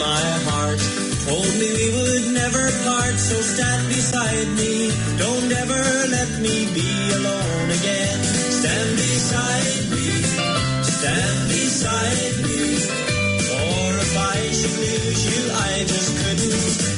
My 0.02 0.24
heart. 0.48 0.80
Told 1.26 1.52
me 1.60 1.68
we 1.80 1.88
would 1.96 2.26
never 2.34 2.64
part, 2.86 3.16
so 3.28 3.36
stand 3.54 3.86
beside 3.88 4.48
me. 4.60 4.90
Don't 5.24 5.50
ever 5.62 5.84
let 6.16 6.30
me 6.44 6.56
be 6.76 6.90
alone 7.18 7.68
again. 7.78 8.18
Stand 8.60 8.90
beside 8.98 9.82
me. 9.94 10.06
Stand 10.98 11.40
beside 11.54 12.34
me. 12.46 12.60
For 13.48 13.88
if 14.04 14.12
I 14.34 14.38
should 14.58 14.76
lose 14.82 15.22
you, 15.30 15.42
I 15.68 15.72
just 15.92 16.10
couldn't 16.18 16.91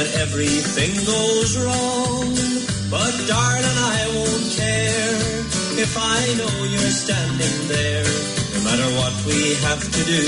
when 0.00 0.08
everything 0.16 0.96
goes 1.04 1.60
wrong, 1.60 2.32
but 2.88 3.12
darling, 3.28 3.78
I 3.92 4.00
won't 4.16 4.48
care 4.56 5.20
if 5.76 5.92
I 5.92 6.20
know 6.40 6.56
you're 6.72 6.96
standing 7.04 7.58
there. 7.68 8.08
No 8.56 8.60
matter 8.64 8.88
what 8.96 9.12
we 9.28 9.60
have 9.68 9.84
to 9.84 10.02
do, 10.08 10.24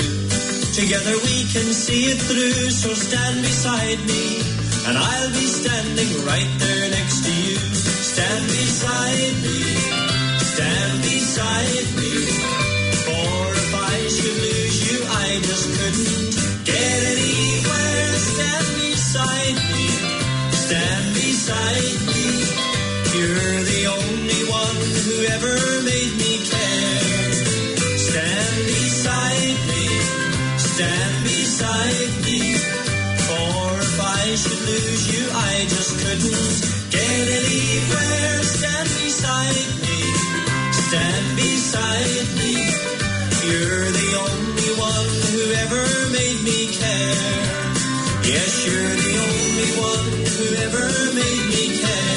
together 0.77 1.17
we 1.25 1.37
can 1.49 1.73
see 1.73 2.05
it 2.13 2.21
through. 2.21 2.69
So 2.69 2.93
stand 2.93 3.41
beside 3.41 3.97
me, 4.05 4.45
and 4.85 4.93
I'll 4.93 5.33
be 5.33 5.47
standing 5.49 6.11
right 6.21 6.53
there 6.61 6.91
next 6.93 7.25
to 7.25 7.33
you. 7.33 7.57
Stand 8.13 8.45
beside 8.45 9.35
me, 9.41 9.57
stand 10.53 11.01
beside 11.01 11.87
me. 11.97 12.13
For 13.09 13.37
if 13.57 13.73
I 13.73 13.97
should 14.05 14.37
lose 14.37 14.77
you, 14.85 14.97
I 15.01 15.41
just 15.41 15.65
couldn't 15.73 16.32
beside 19.13 19.61
me, 19.69 19.87
stand 20.49 21.05
beside 21.13 21.99
me. 22.09 22.25
You're 23.13 23.61
the 23.61 23.83
only 23.93 24.41
one 24.49 24.79
who 25.05 25.15
ever 25.37 25.55
made 25.85 26.13
me 26.17 26.33
care. 26.49 27.31
Stand 28.09 28.57
beside 28.65 29.57
me, 29.69 29.85
stand 30.57 31.15
beside 31.29 32.11
me. 32.25 32.57
For 33.27 33.69
if 33.85 34.01
I 34.01 34.33
should 34.33 34.61
lose 34.65 35.05
you, 35.13 35.23
I 35.29 35.53
just 35.69 35.93
couldn't 36.01 36.55
get 36.89 37.25
anywhere. 37.37 38.41
Stand 38.41 38.89
beside 38.97 39.69
me, 39.85 39.99
stand 40.89 41.25
beside 41.37 42.27
me. 42.41 42.53
You're 43.45 43.89
the 43.93 44.09
only 44.25 44.71
one 44.81 45.11
who 45.29 45.43
ever 45.61 45.85
made 46.17 46.41
me 46.49 46.73
care. 46.73 47.62
Yes, 48.25 48.65
you're 48.65 48.95
the 49.05 49.17
only 49.19 49.69
one 49.83 50.11
who 50.31 50.55
ever 50.63 50.85
made 51.13 51.45
me 51.49 51.63
care. 51.81 52.13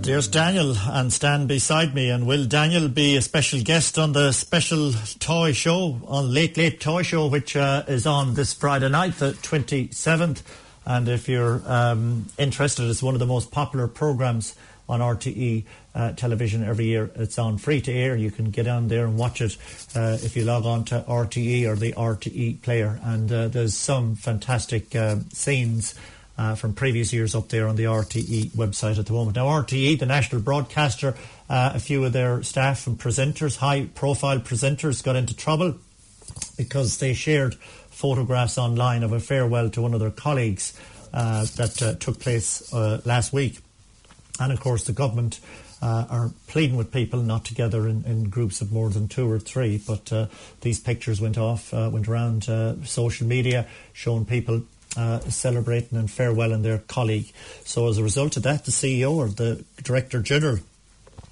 There's 0.00 0.28
Daniel 0.28 0.74
and 0.88 1.12
stand 1.12 1.48
beside 1.48 1.94
me. 1.94 2.08
And 2.08 2.26
will 2.26 2.46
Daniel 2.46 2.88
be 2.88 3.16
a 3.16 3.22
special 3.22 3.60
guest 3.62 3.98
on 3.98 4.12
the 4.12 4.32
special 4.32 4.92
toy 5.18 5.52
show, 5.52 6.00
on 6.06 6.32
Late 6.32 6.56
Late 6.56 6.80
Toy 6.80 7.02
Show, 7.02 7.26
which 7.26 7.56
uh, 7.56 7.84
is 7.86 8.06
on 8.06 8.32
this 8.34 8.54
Friday 8.54 8.88
night, 8.88 9.18
the 9.18 9.32
27th? 9.32 10.42
And 10.86 11.08
if 11.08 11.28
you're 11.28 11.62
um, 11.66 12.26
interested, 12.38 12.88
it's 12.88 13.02
one 13.02 13.14
of 13.14 13.20
the 13.20 13.26
most 13.26 13.50
popular 13.50 13.86
programs 13.86 14.54
on 14.88 15.00
RTE 15.00 15.64
uh, 15.94 16.12
television 16.12 16.64
every 16.64 16.86
year. 16.86 17.10
It's 17.14 17.38
on 17.38 17.58
free 17.58 17.80
to 17.82 17.92
air. 17.92 18.16
You 18.16 18.30
can 18.30 18.50
get 18.50 18.66
on 18.66 18.88
there 18.88 19.04
and 19.04 19.16
watch 19.16 19.40
it 19.40 19.56
uh, 19.94 20.18
if 20.22 20.36
you 20.36 20.44
log 20.44 20.66
on 20.66 20.84
to 20.86 21.04
RTE 21.06 21.66
or 21.66 21.76
the 21.76 21.92
RTE 21.92 22.62
player. 22.62 22.98
And 23.02 23.30
uh, 23.30 23.48
there's 23.48 23.76
some 23.76 24.16
fantastic 24.16 24.94
uh, 24.96 25.16
scenes 25.32 25.94
uh, 26.36 26.56
from 26.56 26.74
previous 26.74 27.12
years 27.12 27.34
up 27.34 27.48
there 27.48 27.68
on 27.68 27.76
the 27.76 27.84
RTE 27.84 28.50
website 28.50 28.98
at 28.98 29.06
the 29.06 29.12
moment. 29.12 29.36
Now, 29.36 29.46
RTE, 29.46 29.98
the 30.00 30.06
national 30.06 30.42
broadcaster, 30.42 31.14
uh, 31.48 31.72
a 31.74 31.78
few 31.78 32.04
of 32.04 32.12
their 32.12 32.42
staff 32.42 32.88
and 32.88 32.98
presenters, 32.98 33.56
high 33.58 33.86
profile 33.94 34.40
presenters, 34.40 35.02
got 35.04 35.14
into 35.14 35.36
trouble 35.36 35.76
because 36.56 36.98
they 36.98 37.14
shared 37.14 37.54
photographs 37.54 38.58
online 38.58 39.04
of 39.04 39.12
a 39.12 39.20
farewell 39.20 39.70
to 39.70 39.80
one 39.80 39.94
of 39.94 40.00
their 40.00 40.10
colleagues 40.10 40.72
that 41.12 41.96
took 42.00 42.18
place 42.18 42.72
last 42.72 43.32
week. 43.32 43.60
And 44.40 44.52
of 44.52 44.58
course, 44.58 44.82
the 44.82 44.92
government 44.92 45.38
uh, 45.82 46.06
are 46.08 46.30
pleading 46.46 46.76
with 46.76 46.92
people 46.92 47.20
not 47.20 47.44
to 47.46 47.54
gather 47.54 47.88
in, 47.88 48.04
in, 48.04 48.30
groups 48.30 48.60
of 48.60 48.72
more 48.72 48.90
than 48.90 49.08
two 49.08 49.30
or 49.30 49.38
three. 49.38 49.80
But 49.86 50.12
uh, 50.12 50.26
these 50.60 50.80
pictures 50.80 51.20
went 51.20 51.36
off, 51.38 51.74
uh, 51.74 51.90
went 51.92 52.08
around 52.08 52.44
social 52.86 53.26
media, 53.26 53.66
showing 53.92 54.24
people 54.24 54.62
uh, 54.96 55.20
celebrating 55.20 55.98
and 55.98 56.08
farewelling 56.08 56.62
their 56.62 56.78
colleague. 56.78 57.32
So, 57.64 57.88
as 57.88 57.98
a 57.98 58.02
result 58.02 58.36
of 58.36 58.44
that, 58.44 58.64
the 58.64 58.70
CEO 58.70 59.12
or 59.12 59.28
the 59.28 59.64
Director 59.82 60.20
General 60.20 60.58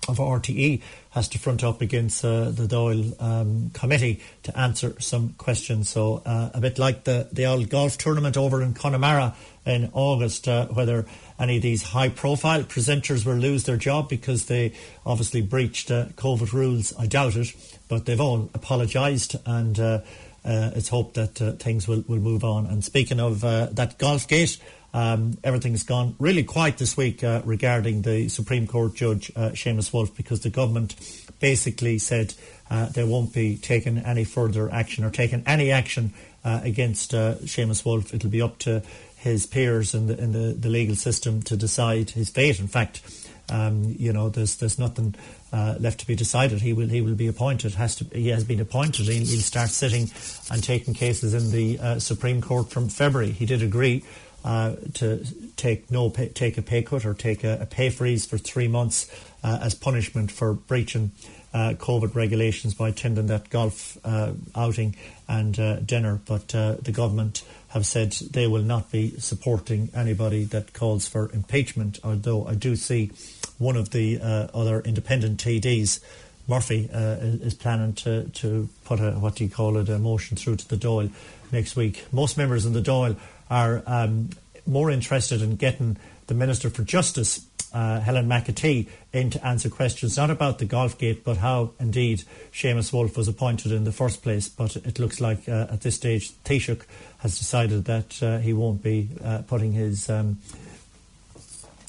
of 0.09 0.18
RTE 0.18 0.83
has 1.11 1.28
to 1.28 1.38
front 1.38 1.62
up 1.62 1.81
against 1.81 2.24
uh, 2.24 2.50
the 2.50 2.66
Dáil 2.66 3.22
um, 3.22 3.70
committee 3.72 4.20
to 4.42 4.59
answer 4.59 4.98
some 5.00 5.35
questions. 5.38 5.88
So, 5.88 6.22
uh, 6.26 6.50
a 6.55 6.61
bit 6.61 6.78
like 6.78 7.05
the, 7.05 7.28
the 7.33 7.46
old 7.46 7.68
golf 7.68 7.98
tournament 7.98 8.37
over 8.37 8.62
in 8.62 8.74
Connemara 8.74 9.37
in 9.64 9.90
August, 9.92 10.48
uh, 10.48 10.66
whether 10.66 11.07
any 11.42 11.57
of 11.57 11.62
these 11.62 11.83
high 11.83 12.09
profile 12.09 12.62
presenters 12.62 13.26
will 13.26 13.35
lose 13.35 13.64
their 13.64 13.76
job 13.76 14.09
because 14.09 14.46
they 14.46 14.72
obviously 15.05 15.42
breached 15.42 15.90
uh, 15.90 16.07
COVID 16.14 16.52
rules, 16.52 16.94
I 16.96 17.07
doubt 17.07 17.35
it, 17.35 17.52
but 17.88 18.07
they've 18.07 18.20
all 18.20 18.48
apologised 18.55 19.35
and 19.44 19.78
uh, 19.78 20.00
uh, 20.44 20.70
it's 20.74 20.88
hoped 20.88 21.14
that 21.14 21.42
uh, 21.42 21.52
things 21.52 21.87
will, 21.88 22.05
will 22.07 22.18
move 22.18 22.44
on. 22.44 22.66
And 22.66 22.85
speaking 22.85 23.20
of 23.20 23.44
uh, 23.44 23.66
that 23.72 23.98
golf 23.98 24.28
gate, 24.28 24.59
um, 24.94 25.38
everything's 25.42 25.85
gone 25.85 26.14
really 26.18 26.44
quiet 26.44 26.78
this 26.78 26.96
week 26.96 27.24
uh, 27.24 27.42
regarding 27.44 28.02
the 28.02 28.28
Supreme 28.28 28.66
Court 28.66 28.94
Judge 28.94 29.33
uh, 29.35 29.50
Seamus 29.50 29.90
Woulfe 29.90 30.14
because 30.16 30.40
the 30.40 30.50
government 30.50 30.94
basically 31.40 31.98
said 31.98 32.35
uh, 32.70 32.87
they 32.87 33.05
won't 33.05 33.33
be 33.33 33.57
taking 33.57 33.98
any 33.98 34.24
further 34.24 34.72
action 34.72 35.05
or 35.05 35.11
taking 35.11 35.42
any 35.46 35.70
action 35.70 36.12
against 36.44 37.12
Seamus 37.12 37.85
Woulfe. 37.85 38.12
It'll 38.12 38.28
be 38.28 38.42
up 38.42 38.59
to 38.59 38.83
his 39.22 39.46
peers 39.46 39.94
in 39.94 40.08
the, 40.08 40.18
in 40.18 40.32
the, 40.32 40.52
the 40.52 40.68
legal 40.68 40.96
system 40.96 41.42
to 41.42 41.56
decide 41.56 42.11
his 42.11 42.28
fate. 42.28 42.58
In 42.58 42.66
fact, 42.66 43.00
um, 43.48 43.94
you 43.98 44.12
know, 44.12 44.28
there's 44.28 44.56
there's 44.56 44.78
nothing 44.78 45.14
uh, 45.52 45.76
left 45.78 46.00
to 46.00 46.06
be 46.06 46.16
decided. 46.16 46.61
He 46.61 46.72
will 46.72 46.88
he 46.88 47.00
will 47.00 47.14
be 47.14 47.28
appointed. 47.28 47.74
Has 47.74 47.96
to 47.96 48.04
he 48.12 48.28
has 48.28 48.44
been 48.44 48.61
appointed. 48.61 49.06
He'll, 49.06 49.24
he'll 49.24 49.40
start 49.40 49.70
sitting 49.70 50.11
and 50.50 50.62
taking 50.62 50.94
cases 50.94 51.35
in 51.35 51.50
the 51.52 51.78
uh, 51.78 51.98
Supreme 51.98 52.40
Court 52.40 52.70
from 52.70 52.88
February. 52.88 53.30
He 53.30 53.46
did 53.46 53.62
agree 53.62 54.04
uh, 54.44 54.74
to 54.94 55.24
take 55.56 55.90
no 55.90 56.11
pay, 56.11 56.28
take 56.28 56.58
a 56.58 56.62
pay 56.62 56.82
cut 56.82 57.04
or 57.04 57.14
take 57.14 57.44
a, 57.44 57.58
a 57.61 57.66
pay 57.66 57.90
freeze 57.90 58.26
for 58.26 58.38
three 58.38 58.68
months 58.68 59.08
uh, 59.44 59.58
as 59.62 59.74
punishment 59.74 60.32
for 60.32 60.54
breaching 60.54 61.12
uh, 61.54 61.74
COVID 61.74 62.14
regulations 62.14 62.74
by 62.74 62.88
attending 62.88 63.26
that 63.26 63.50
golf 63.50 63.98
uh, 64.04 64.32
outing 64.56 64.96
and 65.28 65.58
uh, 65.58 65.76
dinner. 65.80 66.20
But 66.26 66.48
the 66.48 66.92
government 66.92 67.44
have 67.72 67.87
said 67.87 68.12
they 68.12 68.46
will 68.46 68.62
not 68.62 68.90
be 68.90 69.18
supporting 69.18 69.90
anybody 69.94 70.44
that 70.44 70.72
calls 70.72 71.08
for 71.08 71.30
impeachment. 71.32 71.98
Although 72.04 72.46
I 72.46 72.54
do 72.54 72.76
see 72.76 73.12
one 73.58 73.76
of 73.76 73.90
the 73.90 74.20
other 74.22 74.80
independent 74.80 75.42
TDs. 75.42 76.00
Murphy 76.48 76.90
uh, 76.92 77.16
is 77.20 77.54
planning 77.54 77.92
to, 77.94 78.24
to 78.28 78.68
put 78.85 79.00
a 79.00 79.12
what 79.12 79.37
do 79.37 79.44
you 79.44 79.50
call 79.50 79.76
it 79.76 79.88
a 79.88 79.98
motion 79.98 80.37
through 80.37 80.56
to 80.56 80.68
the 80.68 80.76
Dáil 80.76 81.11
next 81.52 81.76
week. 81.76 82.04
Most 82.12 82.37
members 82.37 82.66
in 82.66 82.72
the 82.72 82.82
Dáil 82.82 83.16
are 83.48 83.82
um, 83.87 84.30
more 84.66 84.90
interested 84.90 85.40
in 85.40 85.56
getting 85.56 85.96
the 86.26 86.35
Minister 86.35 86.68
for 86.68 86.82
Justice 86.82 87.46
uh, 87.72 88.00
Helen 88.00 88.26
McEntee 88.26 88.88
in 89.12 89.30
to 89.30 89.46
answer 89.46 89.68
questions 89.68 90.16
not 90.16 90.30
about 90.30 90.58
the 90.58 90.64
golf 90.64 90.98
gate 90.98 91.24
but 91.24 91.38
how 91.38 91.70
indeed 91.80 92.22
Seamus 92.52 92.92
Woulfe 92.92 93.16
was 93.16 93.28
appointed 93.28 93.72
in 93.72 93.85
the 93.85 93.92
first 93.92 94.22
place. 94.22 94.48
But 94.48 94.76
it 94.76 94.98
looks 94.98 95.20
like 95.20 95.48
uh, 95.48 95.68
at 95.70 95.80
this 95.80 95.96
stage 95.96 96.32
Taoiseach 96.44 96.82
has 97.18 97.38
decided 97.38 97.85
that 97.87 98.22
uh, 98.22 98.38
he 98.38 98.52
won't 98.52 98.82
be 98.82 99.08
uh, 99.24 99.42
putting 99.46 99.72
his 99.72 100.11
um, 100.11 100.38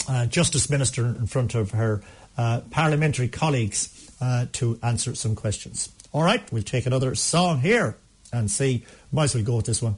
uh, 0.07 0.25
Justice 0.25 0.69
Minister 0.69 1.05
in 1.05 1.27
front 1.27 1.55
of 1.55 1.71
her 1.71 2.01
parliamentary 2.71 3.27
colleagues 3.27 4.11
to 4.53 4.79
answer 4.81 5.13
some 5.13 5.35
questions. 5.35 5.89
All 6.13 6.23
right, 6.23 6.49
we'll 6.51 6.63
take 6.63 6.85
another 6.85 7.13
song 7.15 7.59
here 7.59 7.97
and 8.31 8.49
see. 8.49 8.85
Might 9.11 9.25
as 9.25 9.35
well 9.35 9.43
go 9.43 9.55
with 9.57 9.65
this 9.65 9.81
one. 9.81 9.95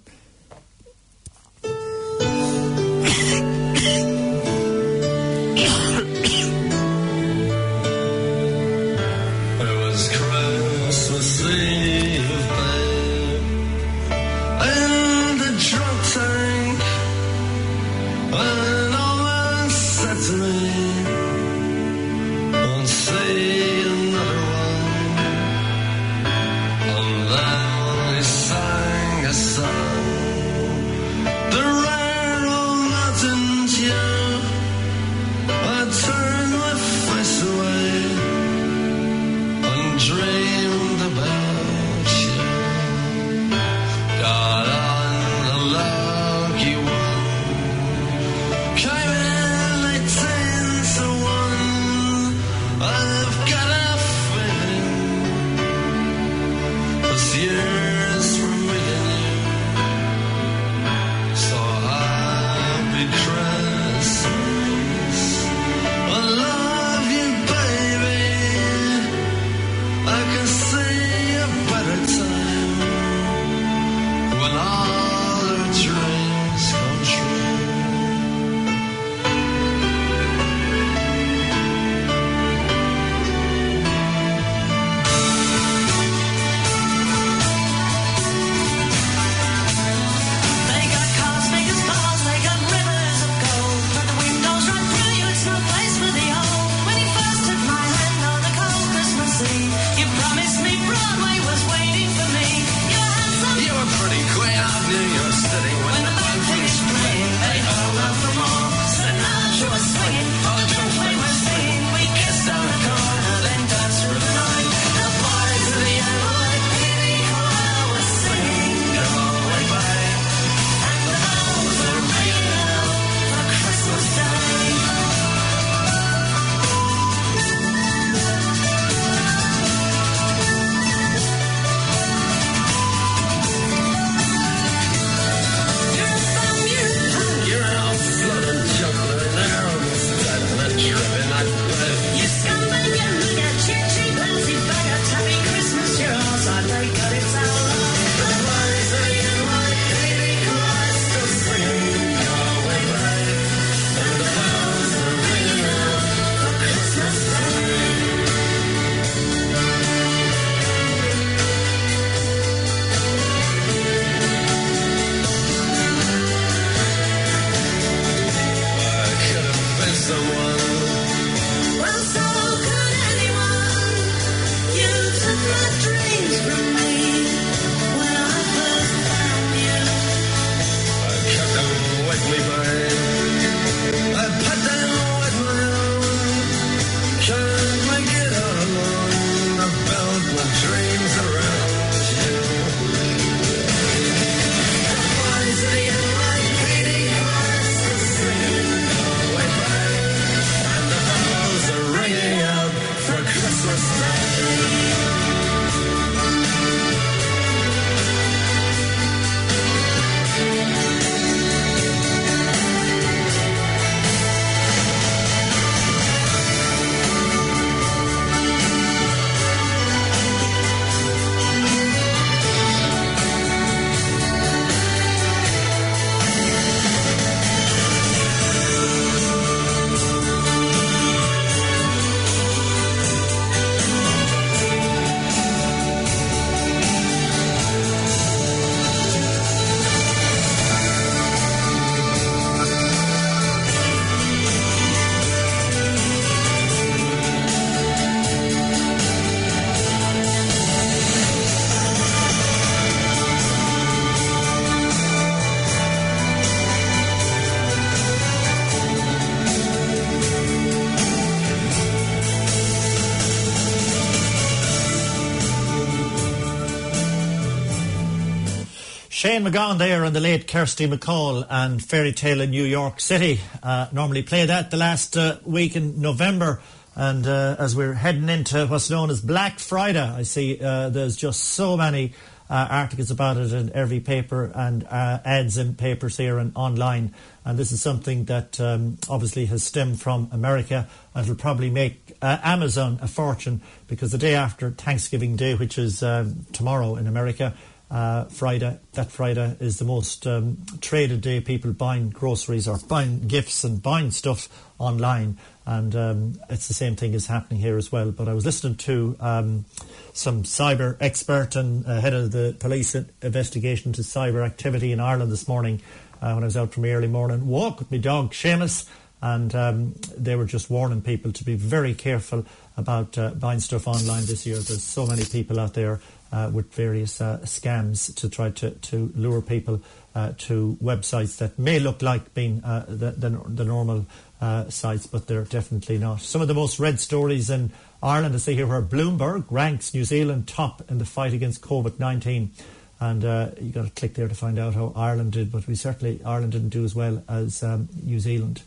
Shane 269.45 269.53
MacGowan 269.53 269.77
there 269.77 270.03
and 270.03 270.15
the 270.15 270.19
late 270.19 270.47
Kirsty 270.47 270.87
MacColl 270.87 271.45
and 271.47 271.83
Fairy 271.83 272.13
Tale 272.13 272.41
in 272.41 272.49
New 272.49 272.63
York 272.63 272.99
City. 272.99 273.39
Uh, 273.61 273.87
normally 273.91 274.23
play 274.23 274.45
that 274.45 274.71
the 274.71 274.77
last 274.77 275.15
uh, 275.17 275.37
week 275.45 275.75
in 275.75 276.01
November. 276.01 276.61
And 276.95 277.27
uh, 277.27 277.55
as 277.59 277.75
we're 277.75 277.93
heading 277.93 278.29
into 278.29 278.65
what's 278.65 278.89
known 278.89 279.11
as 279.11 279.21
Black 279.21 279.59
Friday, 279.59 279.99
I 279.99 280.23
see 280.23 280.59
uh, 280.59 280.89
there's 280.89 281.15
just 281.15 281.43
so 281.43 281.77
many 281.77 282.13
uh, 282.49 282.67
articles 282.71 283.11
about 283.11 283.37
it 283.37 283.53
in 283.53 283.71
every 283.73 283.99
paper 283.99 284.51
and 284.55 284.83
uh, 284.85 285.19
ads 285.23 285.57
in 285.57 285.75
papers 285.75 286.17
here 286.17 286.39
and 286.39 286.51
online. 286.55 287.13
And 287.43 287.59
this 287.59 287.71
is 287.71 287.81
something 287.81 288.25
that 288.25 288.59
um, 288.59 288.97
obviously 289.09 289.45
has 289.47 289.63
stemmed 289.63 290.01
from 290.01 290.29
America 290.31 290.87
and 291.13 291.27
will 291.27 291.35
probably 291.35 291.69
make 291.69 292.13
uh, 292.21 292.39
Amazon 292.43 292.97
a 293.01 293.07
fortune 293.07 293.61
because 293.87 294.11
the 294.11 294.17
day 294.17 294.33
after 294.33 294.71
Thanksgiving 294.71 295.35
Day, 295.35 295.53
which 295.53 295.77
is 295.77 296.01
um, 296.01 296.47
tomorrow 296.51 296.95
in 296.95 297.05
America, 297.05 297.53
uh, 297.91 298.25
Friday, 298.25 298.79
that 298.93 299.11
Friday 299.11 299.55
is 299.59 299.77
the 299.77 299.85
most 299.85 300.25
um, 300.25 300.57
traded 300.81 301.21
day. 301.21 301.39
People 301.39 301.71
buying 301.71 302.09
groceries 302.09 302.67
or 302.67 302.77
buying 302.87 303.27
gifts 303.27 303.63
and 303.63 303.81
buying 303.81 304.11
stuff 304.11 304.49
online, 304.79 305.37
and 305.65 305.95
um, 305.95 306.39
it's 306.49 306.67
the 306.67 306.73
same 306.73 306.95
thing 306.95 307.13
is 307.13 307.27
happening 307.27 307.59
here 307.59 307.77
as 307.77 307.91
well. 307.91 308.11
But 308.11 308.27
I 308.27 308.33
was 308.33 308.45
listening 308.45 308.75
to 308.77 309.15
um, 309.19 309.65
some 310.13 310.43
cyber 310.43 310.97
expert 310.99 311.55
and 311.55 311.85
uh, 311.85 312.01
head 312.01 312.13
of 312.13 312.31
the 312.31 312.55
police 312.59 312.95
investigation 313.21 313.93
to 313.93 314.01
cyber 314.01 314.45
activity 314.45 314.91
in 314.91 314.99
Ireland 314.99 315.31
this 315.31 315.47
morning 315.47 315.81
uh, 316.21 316.33
when 316.33 316.43
I 316.43 316.47
was 316.47 316.57
out 316.57 316.73
from 316.73 316.83
the 316.83 316.91
early 316.91 317.07
morning 317.07 317.47
walk 317.47 317.79
with 317.79 317.91
my 317.91 317.97
dog 317.97 318.31
Seamus, 318.31 318.89
and 319.21 319.53
um, 319.55 319.95
they 320.17 320.35
were 320.35 320.45
just 320.45 320.69
warning 320.69 321.01
people 321.01 321.31
to 321.31 321.43
be 321.43 321.55
very 321.55 321.93
careful 321.93 322.45
about 322.77 323.17
uh, 323.17 323.31
buying 323.31 323.59
stuff 323.59 323.87
online 323.87 324.25
this 324.25 324.45
year. 324.45 324.55
There's 324.55 324.83
so 324.83 325.05
many 325.05 325.23
people 325.25 325.59
out 325.59 325.73
there 325.73 325.99
uh, 326.31 326.49
with 326.53 326.73
various 326.73 327.21
uh, 327.21 327.39
scams 327.43 328.13
to 328.15 328.29
try 328.29 328.49
to, 328.51 328.71
to 328.71 329.11
lure 329.15 329.41
people 329.41 329.81
uh, 330.13 330.33
to 330.37 330.77
websites 330.81 331.37
that 331.37 331.59
may 331.59 331.79
look 331.79 332.01
like 332.01 332.33
being 332.33 332.63
uh, 332.63 332.85
the, 332.87 333.11
the, 333.11 333.29
the, 333.47 333.65
normal 333.65 334.05
uh, 334.41 334.69
sites, 334.69 335.07
but 335.07 335.27
they're 335.27 335.43
definitely 335.43 335.97
not. 335.97 336.21
Some 336.21 336.41
of 336.41 336.47
the 336.47 336.53
most 336.53 336.79
read 336.79 336.99
stories 336.99 337.49
in 337.49 337.71
Ireland, 338.01 338.35
I 338.35 338.37
see 338.37 338.55
here, 338.55 338.67
where 338.67 338.81
Bloomberg 338.81 339.45
ranks 339.49 339.93
New 339.93 340.03
Zealand 340.03 340.47
top 340.47 340.89
in 340.89 340.97
the 340.97 341.05
fight 341.05 341.33
against 341.33 341.61
COVID 341.61 341.99
19. 341.99 342.51
And 342.99 343.25
uh, 343.25 343.49
you 343.59 343.71
got 343.71 343.85
to 343.85 343.91
click 343.91 344.13
there 344.13 344.27
to 344.29 344.35
find 344.35 344.57
out 344.57 344.73
how 344.73 344.93
Ireland 344.95 345.33
did, 345.33 345.51
but 345.51 345.67
we 345.67 345.75
certainly, 345.75 346.21
Ireland 346.23 346.53
didn't 346.53 346.69
do 346.69 346.85
as 346.85 346.95
well 346.95 347.23
as 347.27 347.61
um, 347.61 347.89
New 348.01 348.19
Zealand. 348.19 348.61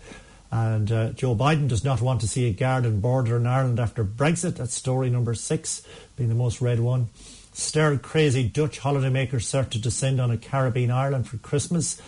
And 0.51 0.91
uh, 0.91 1.11
Joe 1.11 1.35
Biden 1.35 1.69
does 1.69 1.85
not 1.85 2.01
want 2.01 2.21
to 2.23 2.29
see 2.29 2.49
a 2.49 2.53
garden 2.53 3.01
border 3.01 3.37
in 3.37 3.47
Ireland 3.47 3.81
after 3.81 4.05
Brexit. 4.05 4.57
That's 4.57 4.75
story 4.75 5.09
number 5.09 5.35
six, 5.35 5.83
being 6.17 6.29
the 6.29 6.35
most 6.35 6.61
read 6.61 6.81
one. 6.81 7.09
Stir 7.59 7.99
crazy 7.99 8.49
Dutch 8.49 8.79
holidaymakers 8.79 9.43
start 9.43 9.73
to 9.73 9.81
descend 9.81 10.21
on 10.21 10.31
a 10.31 10.37
Caribbean 10.37 10.93
island 10.93 11.27
for 11.27 11.39
Christmas. 11.39 12.01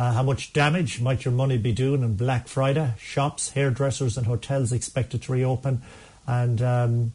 Uh, 0.00 0.12
how 0.12 0.24
much 0.24 0.52
damage 0.52 1.00
might 1.00 1.24
your 1.24 1.32
money 1.32 1.58
be 1.58 1.70
doing 1.70 2.02
on 2.02 2.14
Black 2.14 2.48
Friday? 2.48 2.92
Shops, 2.98 3.50
hairdressers, 3.50 4.18
and 4.18 4.26
hotels 4.26 4.72
expected 4.72 5.22
to 5.22 5.32
reopen. 5.32 5.80
And 6.26 6.60
um, 6.60 7.12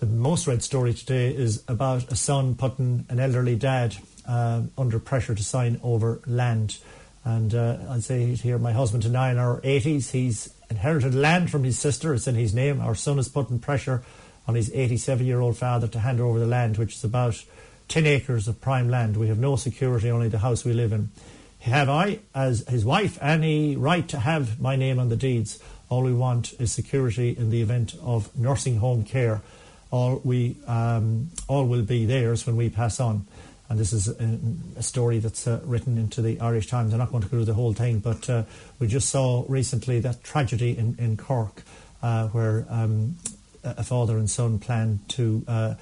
the 0.00 0.06
most 0.06 0.46
read 0.46 0.62
story 0.62 0.92
today 0.92 1.34
is 1.34 1.64
about 1.66 2.12
a 2.12 2.14
son 2.14 2.56
putting 2.56 3.06
an 3.08 3.18
elderly 3.18 3.56
dad 3.56 3.96
uh, 4.28 4.64
under 4.76 4.98
pressure 4.98 5.34
to 5.34 5.42
sign 5.42 5.80
over 5.82 6.20
land. 6.26 6.76
And 7.24 7.54
uh, 7.54 7.78
I'd 7.88 8.04
say 8.04 8.34
here, 8.34 8.58
my 8.58 8.72
husband 8.72 9.06
and 9.06 9.16
I 9.16 9.30
in 9.30 9.38
our 9.38 9.62
80s, 9.62 10.10
he's 10.10 10.52
inherited 10.68 11.14
land 11.14 11.50
from 11.50 11.64
his 11.64 11.78
sister. 11.78 12.12
It's 12.12 12.28
in 12.28 12.34
his 12.34 12.54
name. 12.54 12.82
Our 12.82 12.94
son 12.94 13.18
is 13.18 13.30
putting 13.30 13.60
pressure 13.60 14.02
on 14.46 14.54
his 14.54 14.70
87 14.72 15.26
year 15.26 15.40
old 15.40 15.56
father 15.56 15.88
to 15.88 15.98
hand 15.98 16.20
over 16.20 16.38
the 16.38 16.46
land, 16.46 16.76
which 16.76 16.94
is 16.94 17.04
about 17.04 17.44
10 17.88 18.06
acres 18.06 18.48
of 18.48 18.60
prime 18.60 18.88
land. 18.88 19.16
We 19.16 19.28
have 19.28 19.38
no 19.38 19.56
security, 19.56 20.10
only 20.10 20.28
the 20.28 20.38
house 20.38 20.64
we 20.64 20.72
live 20.72 20.92
in. 20.92 21.10
Have 21.60 21.88
I, 21.88 22.20
as 22.34 22.66
his 22.68 22.84
wife, 22.84 23.18
any 23.22 23.74
right 23.76 24.06
to 24.08 24.18
have 24.18 24.60
my 24.60 24.76
name 24.76 24.98
on 24.98 25.08
the 25.08 25.16
deeds? 25.16 25.62
All 25.88 26.02
we 26.02 26.12
want 26.12 26.52
is 26.60 26.72
security 26.72 27.30
in 27.30 27.50
the 27.50 27.62
event 27.62 27.94
of 28.02 28.36
nursing 28.36 28.78
home 28.78 29.04
care. 29.04 29.40
All 29.90 30.20
we, 30.24 30.56
um, 30.66 31.30
all 31.48 31.66
will 31.66 31.82
be 31.82 32.04
theirs 32.04 32.46
when 32.46 32.56
we 32.56 32.68
pass 32.68 33.00
on. 33.00 33.26
And 33.68 33.78
this 33.78 33.92
is 33.92 34.08
a, 34.08 34.38
a 34.76 34.82
story 34.82 35.20
that's 35.20 35.46
uh, 35.46 35.60
written 35.64 35.96
into 35.96 36.20
the 36.20 36.38
Irish 36.40 36.66
Times. 36.66 36.92
I'm 36.92 36.98
not 36.98 37.10
going 37.10 37.22
to 37.22 37.28
go 37.28 37.36
through 37.38 37.44
the 37.46 37.54
whole 37.54 37.72
thing, 37.72 37.98
but 38.00 38.28
uh, 38.28 38.42
we 38.78 38.86
just 38.86 39.08
saw 39.08 39.44
recently 39.48 40.00
that 40.00 40.22
tragedy 40.22 40.76
in, 40.76 40.96
in 40.98 41.16
Cork, 41.16 41.62
uh, 42.02 42.28
where 42.28 42.66
um, 42.68 43.16
a 43.64 43.82
father 43.82 44.18
and 44.18 44.30
son 44.30 44.58
planned 44.58 45.08
to 45.10 45.44
uh, 45.48 45.74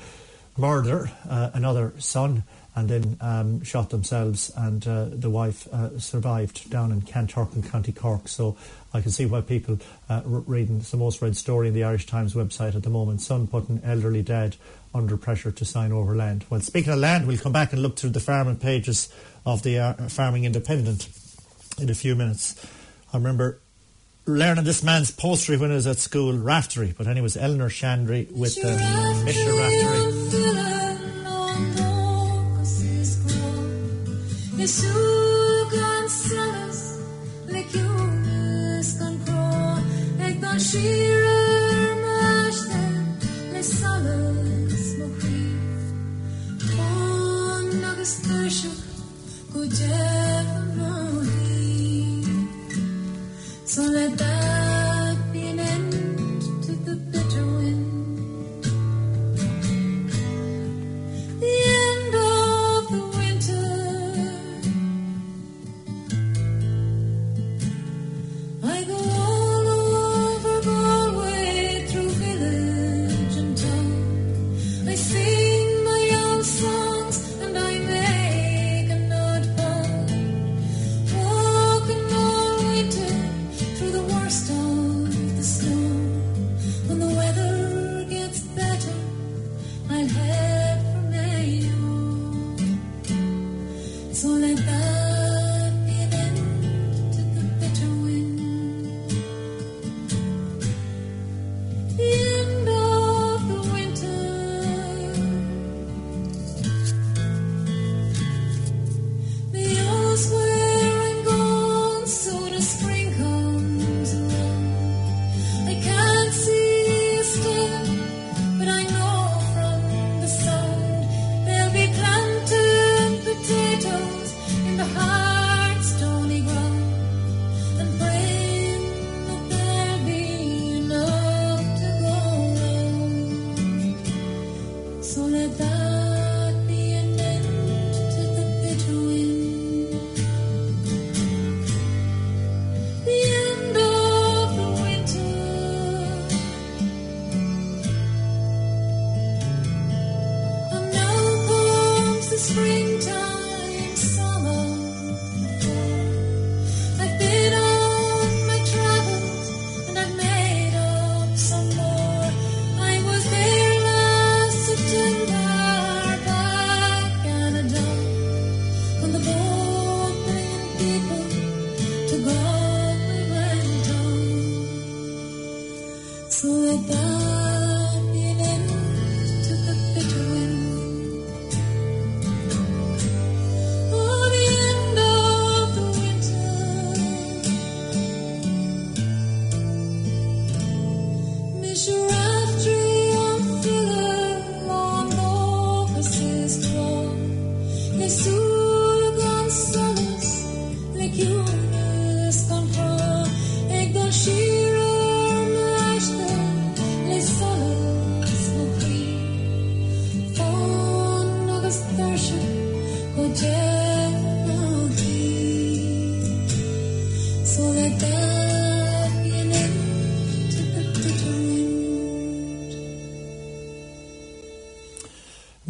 murder 0.57 1.11
uh, 1.29 1.51
another 1.55 1.92
son 1.99 2.45
and 2.75 2.88
then 2.88 3.16
um, 3.21 3.62
shot 3.62 3.90
themselves, 3.90 4.51
and 4.57 4.87
uh, 4.87 5.05
the 5.11 5.29
wife 5.29 5.68
uh, 5.73 5.99
survived 5.99 6.71
down 6.71 6.90
in 6.90 7.03
Kanturk 7.03 7.71
County 7.71 7.92
Cork. 7.92 8.29
So 8.29 8.57
I 8.95 9.03
can 9.03 9.11
see 9.11 9.27
why 9.27 9.42
people 9.42 9.79
uh, 10.09 10.23
reading 10.25 10.79
the 10.79 10.97
most 10.97 11.21
read 11.21 11.37
story 11.37 11.68
in 11.68 11.75
the 11.75 11.85
Irish 11.85 12.07
Times 12.07 12.35
website 12.35 12.75
at 12.75 12.83
the 12.83 12.88
moment. 12.88 13.21
Son 13.21 13.47
putting 13.47 13.83
elderly 13.85 14.23
dad 14.23 14.57
under 14.95 15.18
pressure 15.18 15.51
to 15.51 15.64
sign 15.66 15.92
over 15.92 16.16
land. 16.16 16.47
Well, 16.49 16.61
speaking 16.61 16.92
of 16.92 16.99
land, 16.99 17.27
we'll 17.27 17.38
come 17.38 17.53
back 17.53 17.75
and 17.75 17.83
look 17.83 17.97
through 17.97 18.11
the 18.11 18.21
farming 18.21 18.57
pages 18.57 19.12
of 19.45 19.62
the 19.62 19.79
uh, 19.79 20.09
Farming 20.09 20.45
Independent 20.45 21.09
in 21.79 21.90
a 21.90 21.95
few 21.95 22.14
minutes. 22.14 22.66
I 23.12 23.18
remember 23.18 23.61
learning 24.27 24.65
this 24.65 24.83
man's 24.83 25.11
poetry 25.11 25.57
when 25.57 25.71
I 25.71 25.75
was 25.75 25.87
at 25.87 25.99
school, 25.99 26.33
Raftery. 26.33 26.95
But 26.97 27.07
anyway, 27.07 27.21
it 27.21 27.23
was 27.23 27.37
Eleanor 27.37 27.69
Shanley 27.69 28.29
with 28.31 28.57
um, 28.65 28.79
Mr. 29.27 29.59
Raftery. 29.59 30.23
So 53.73 53.81
let 53.85 54.19
that 54.19 54.32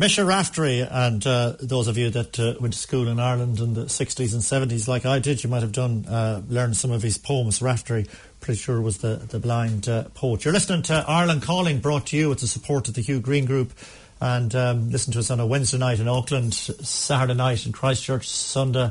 Mise 0.03 0.18
Raftery, 0.18 0.80
and 0.80 1.24
uh, 1.24 1.53
those 1.61 1.87
of 1.87 1.97
you 1.97 2.11
that 2.11 2.37
uh, 2.41 2.55
went 2.59 2.74
to 2.74 2.78
school 2.78 3.07
in 3.07 3.20
Ireland 3.20 3.61
in 3.61 3.74
the 3.74 3.85
60s 3.85 4.33
and 4.33 4.43
70s, 4.43 4.89
like 4.89 5.07
I 5.07 5.20
did, 5.20 5.45
you 5.45 5.49
might 5.49 5.62
have 5.62 5.70
done 5.70 6.07
uh, 6.07 6.43
learned 6.49 6.76
some 6.76 6.91
of 6.91 7.03
his 7.03 7.18
poems. 7.18 7.62
Raftery, 7.62 8.09
pretty 8.41 8.59
sure, 8.59 8.80
was 8.80 8.99
the, 8.99 9.14
the 9.16 9.39
blind 9.39 9.89
uh, 9.89 10.05
poet. 10.14 10.45
You're 10.45 10.55
listening 10.55 10.83
to 10.85 11.05
Ireland 11.07 11.43
Calling, 11.43 11.78
brought 11.78 12.07
to 12.09 12.16
you 12.16 12.30
with 12.30 12.41
the 12.41 12.49
support 12.49 12.89
of 12.89 12.95
the 12.95 13.01
Hugh 13.01 13.20
Green 13.20 13.45
Group. 13.45 13.72
And 14.20 14.53
um, 14.57 14.91
listen 14.91 15.12
to 15.12 15.20
us 15.20 15.30
on 15.30 15.39
a 15.39 15.47
Wednesday 15.47 15.78
night 15.78 16.01
in 16.01 16.09
Auckland, 16.09 16.55
Saturday 16.55 17.35
night 17.35 17.64
in 17.64 17.70
Christchurch, 17.70 18.28
Sunday 18.28 18.91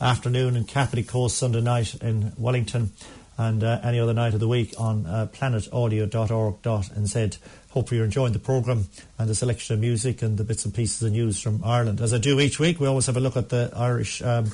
afternoon 0.00 0.56
in 0.56 0.64
Kapiti 0.64 1.02
Coast, 1.02 1.36
Sunday 1.36 1.60
night 1.60 1.94
in 1.96 2.32
Wellington, 2.38 2.92
and 3.36 3.64
uh, 3.64 3.80
any 3.82 3.98
other 3.98 4.14
night 4.14 4.34
of 4.34 4.40
the 4.40 4.48
week 4.48 4.74
on 4.78 5.06
uh, 5.06 5.26
planetaudio.org.nz. 5.32 7.38
Hopefully 7.70 7.96
you're 7.96 8.04
enjoying 8.04 8.32
the 8.32 8.38
programme 8.38 8.86
and 9.18 9.28
the 9.28 9.34
selection 9.34 9.74
of 9.74 9.80
music 9.80 10.22
and 10.22 10.38
the 10.38 10.44
bits 10.44 10.64
and 10.64 10.72
pieces 10.74 11.02
of 11.02 11.12
news 11.12 11.40
from 11.40 11.60
Ireland. 11.64 12.00
As 12.00 12.14
I 12.14 12.18
do 12.18 12.40
each 12.40 12.58
week, 12.58 12.80
we 12.80 12.86
always 12.86 13.06
have 13.06 13.16
a 13.16 13.20
look 13.20 13.36
at 13.36 13.48
the 13.48 13.72
Irish 13.74 14.22
um, 14.22 14.46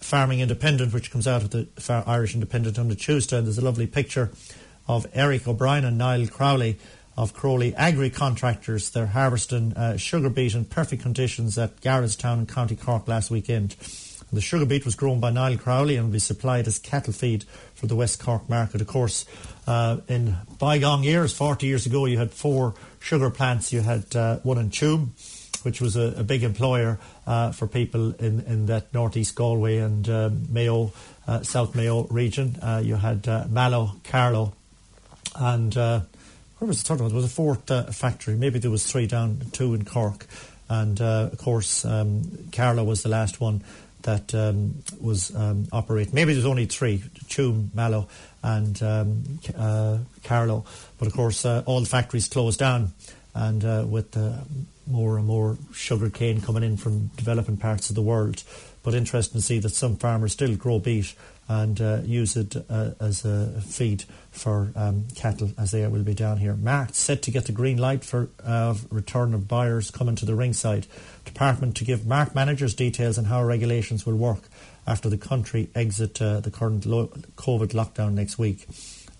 Farming 0.00 0.40
Independent, 0.40 0.92
which 0.92 1.10
comes 1.10 1.28
out 1.28 1.42
of 1.42 1.50
the 1.50 1.68
Far- 1.76 2.04
Irish 2.06 2.34
Independent 2.34 2.78
on 2.78 2.88
the 2.88 2.96
Tuesday. 2.96 3.38
And 3.38 3.46
there's 3.46 3.58
a 3.58 3.64
lovely 3.64 3.86
picture 3.86 4.30
of 4.88 5.06
Eric 5.14 5.46
O'Brien 5.46 5.84
and 5.84 5.98
Niall 5.98 6.26
Crowley 6.26 6.78
of 7.16 7.34
Crowley 7.34 7.74
Agri 7.74 8.10
Contractors. 8.10 8.90
They're 8.90 9.06
harvesting 9.06 9.74
uh, 9.74 9.96
sugar 9.96 10.30
beet 10.30 10.54
in 10.54 10.64
perfect 10.64 11.02
conditions 11.02 11.58
at 11.58 11.80
Garrettstown 11.80 12.38
in 12.38 12.46
County 12.46 12.76
Cork 12.76 13.06
last 13.06 13.30
weekend. 13.30 13.76
The 14.32 14.40
sugar 14.40 14.64
beet 14.64 14.86
was 14.86 14.94
grown 14.94 15.20
by 15.20 15.30
Niall 15.30 15.58
Crowley 15.58 15.96
and 15.96 16.06
will 16.06 16.12
be 16.14 16.18
supplied 16.18 16.66
as 16.66 16.78
cattle 16.78 17.12
feed 17.12 17.44
for 17.74 17.86
the 17.86 17.94
West 17.94 18.18
Cork 18.18 18.48
market. 18.48 18.80
Of 18.80 18.86
course, 18.86 19.26
uh, 19.66 19.98
in 20.08 20.36
bygone 20.58 21.02
years, 21.02 21.34
40 21.34 21.66
years 21.66 21.84
ago, 21.84 22.06
you 22.06 22.16
had 22.16 22.30
four 22.30 22.74
sugar 22.98 23.28
plants. 23.28 23.74
You 23.74 23.82
had 23.82 24.16
uh, 24.16 24.38
one 24.38 24.56
in 24.56 24.70
Tuam, 24.70 25.08
which 25.64 25.82
was 25.82 25.96
a, 25.96 26.14
a 26.16 26.24
big 26.24 26.44
employer 26.44 26.98
uh, 27.26 27.52
for 27.52 27.66
people 27.66 28.14
in, 28.14 28.40
in 28.40 28.66
that 28.66 28.94
northeast 28.94 29.34
Galway 29.34 29.76
and 29.76 30.08
um, 30.08 30.46
Mayo, 30.50 30.92
uh, 31.28 31.42
South 31.42 31.74
Mayo 31.74 32.04
region. 32.04 32.56
Uh, 32.62 32.80
you 32.82 32.96
had 32.96 33.28
uh, 33.28 33.44
Mallow, 33.50 33.92
Carlow, 34.02 34.54
and 35.36 35.74
where 35.74 36.02
was 36.60 36.82
the 36.82 36.88
third 36.88 37.00
one? 37.00 37.10
There 37.10 37.16
was 37.16 37.26
a 37.26 37.28
fourth 37.28 37.94
factory. 37.94 38.36
Maybe 38.36 38.58
there 38.58 38.70
was 38.70 38.90
three 38.90 39.06
down, 39.06 39.42
two 39.52 39.74
in 39.74 39.84
Cork. 39.84 40.26
And 40.68 41.02
of 41.02 41.36
course, 41.36 41.84
um, 41.84 42.48
Carlow 42.50 42.84
was 42.84 43.02
the 43.02 43.10
last 43.10 43.42
one 43.42 43.62
that 44.02 44.34
um, 44.34 44.82
was 45.00 45.34
um, 45.34 45.66
operating. 45.72 46.14
Maybe 46.14 46.32
there's 46.32 46.46
only 46.46 46.66
three: 46.66 46.98
Tuam, 47.28 47.74
Mallow, 47.74 48.08
and 48.42 48.82
um, 48.82 49.38
uh, 49.56 49.98
Carlow. 50.24 50.64
But 50.98 51.08
of 51.08 51.14
course, 51.14 51.44
uh, 51.44 51.62
all 51.66 51.80
the 51.80 51.86
factories 51.86 52.28
closed 52.28 52.58
down, 52.58 52.92
and 53.34 53.64
uh, 53.64 53.84
with 53.86 54.16
more 54.86 55.16
and 55.16 55.26
more 55.26 55.56
sugar 55.72 56.10
cane 56.10 56.40
coming 56.40 56.62
in 56.62 56.76
from 56.76 57.06
developing 57.16 57.56
parts 57.56 57.88
of 57.88 57.96
the 57.96 58.02
world. 58.02 58.42
But 58.82 58.94
interesting 58.94 59.40
to 59.40 59.46
see 59.46 59.60
that 59.60 59.70
some 59.70 59.96
farmers 59.96 60.32
still 60.32 60.56
grow 60.56 60.80
beet 60.80 61.14
and 61.52 61.82
uh, 61.82 62.00
use 62.04 62.34
it 62.34 62.56
uh, 62.70 62.92
as 62.98 63.26
a 63.26 63.60
feed 63.60 64.04
for 64.30 64.72
um, 64.74 65.04
cattle 65.14 65.50
as 65.58 65.70
they 65.72 65.86
will 65.86 66.02
be 66.02 66.14
down 66.14 66.38
here. 66.38 66.54
March 66.54 66.94
set 66.94 67.20
to 67.20 67.30
get 67.30 67.44
the 67.44 67.52
green 67.52 67.76
light 67.76 68.02
for 68.04 68.30
uh, 68.42 68.74
return 68.90 69.34
of 69.34 69.48
buyers 69.48 69.90
coming 69.90 70.16
to 70.16 70.24
the 70.24 70.34
ringside. 70.34 70.86
Department 71.26 71.76
to 71.76 71.84
give 71.84 72.06
mart 72.06 72.34
managers 72.34 72.74
details 72.74 73.18
on 73.18 73.26
how 73.26 73.44
regulations 73.44 74.06
will 74.06 74.16
work 74.16 74.48
after 74.86 75.10
the 75.10 75.18
country 75.18 75.68
exit 75.74 76.22
uh, 76.22 76.40
the 76.40 76.50
current 76.50 76.86
lo- 76.86 77.12
COVID 77.36 77.72
lockdown 77.74 78.14
next 78.14 78.38
week. 78.38 78.66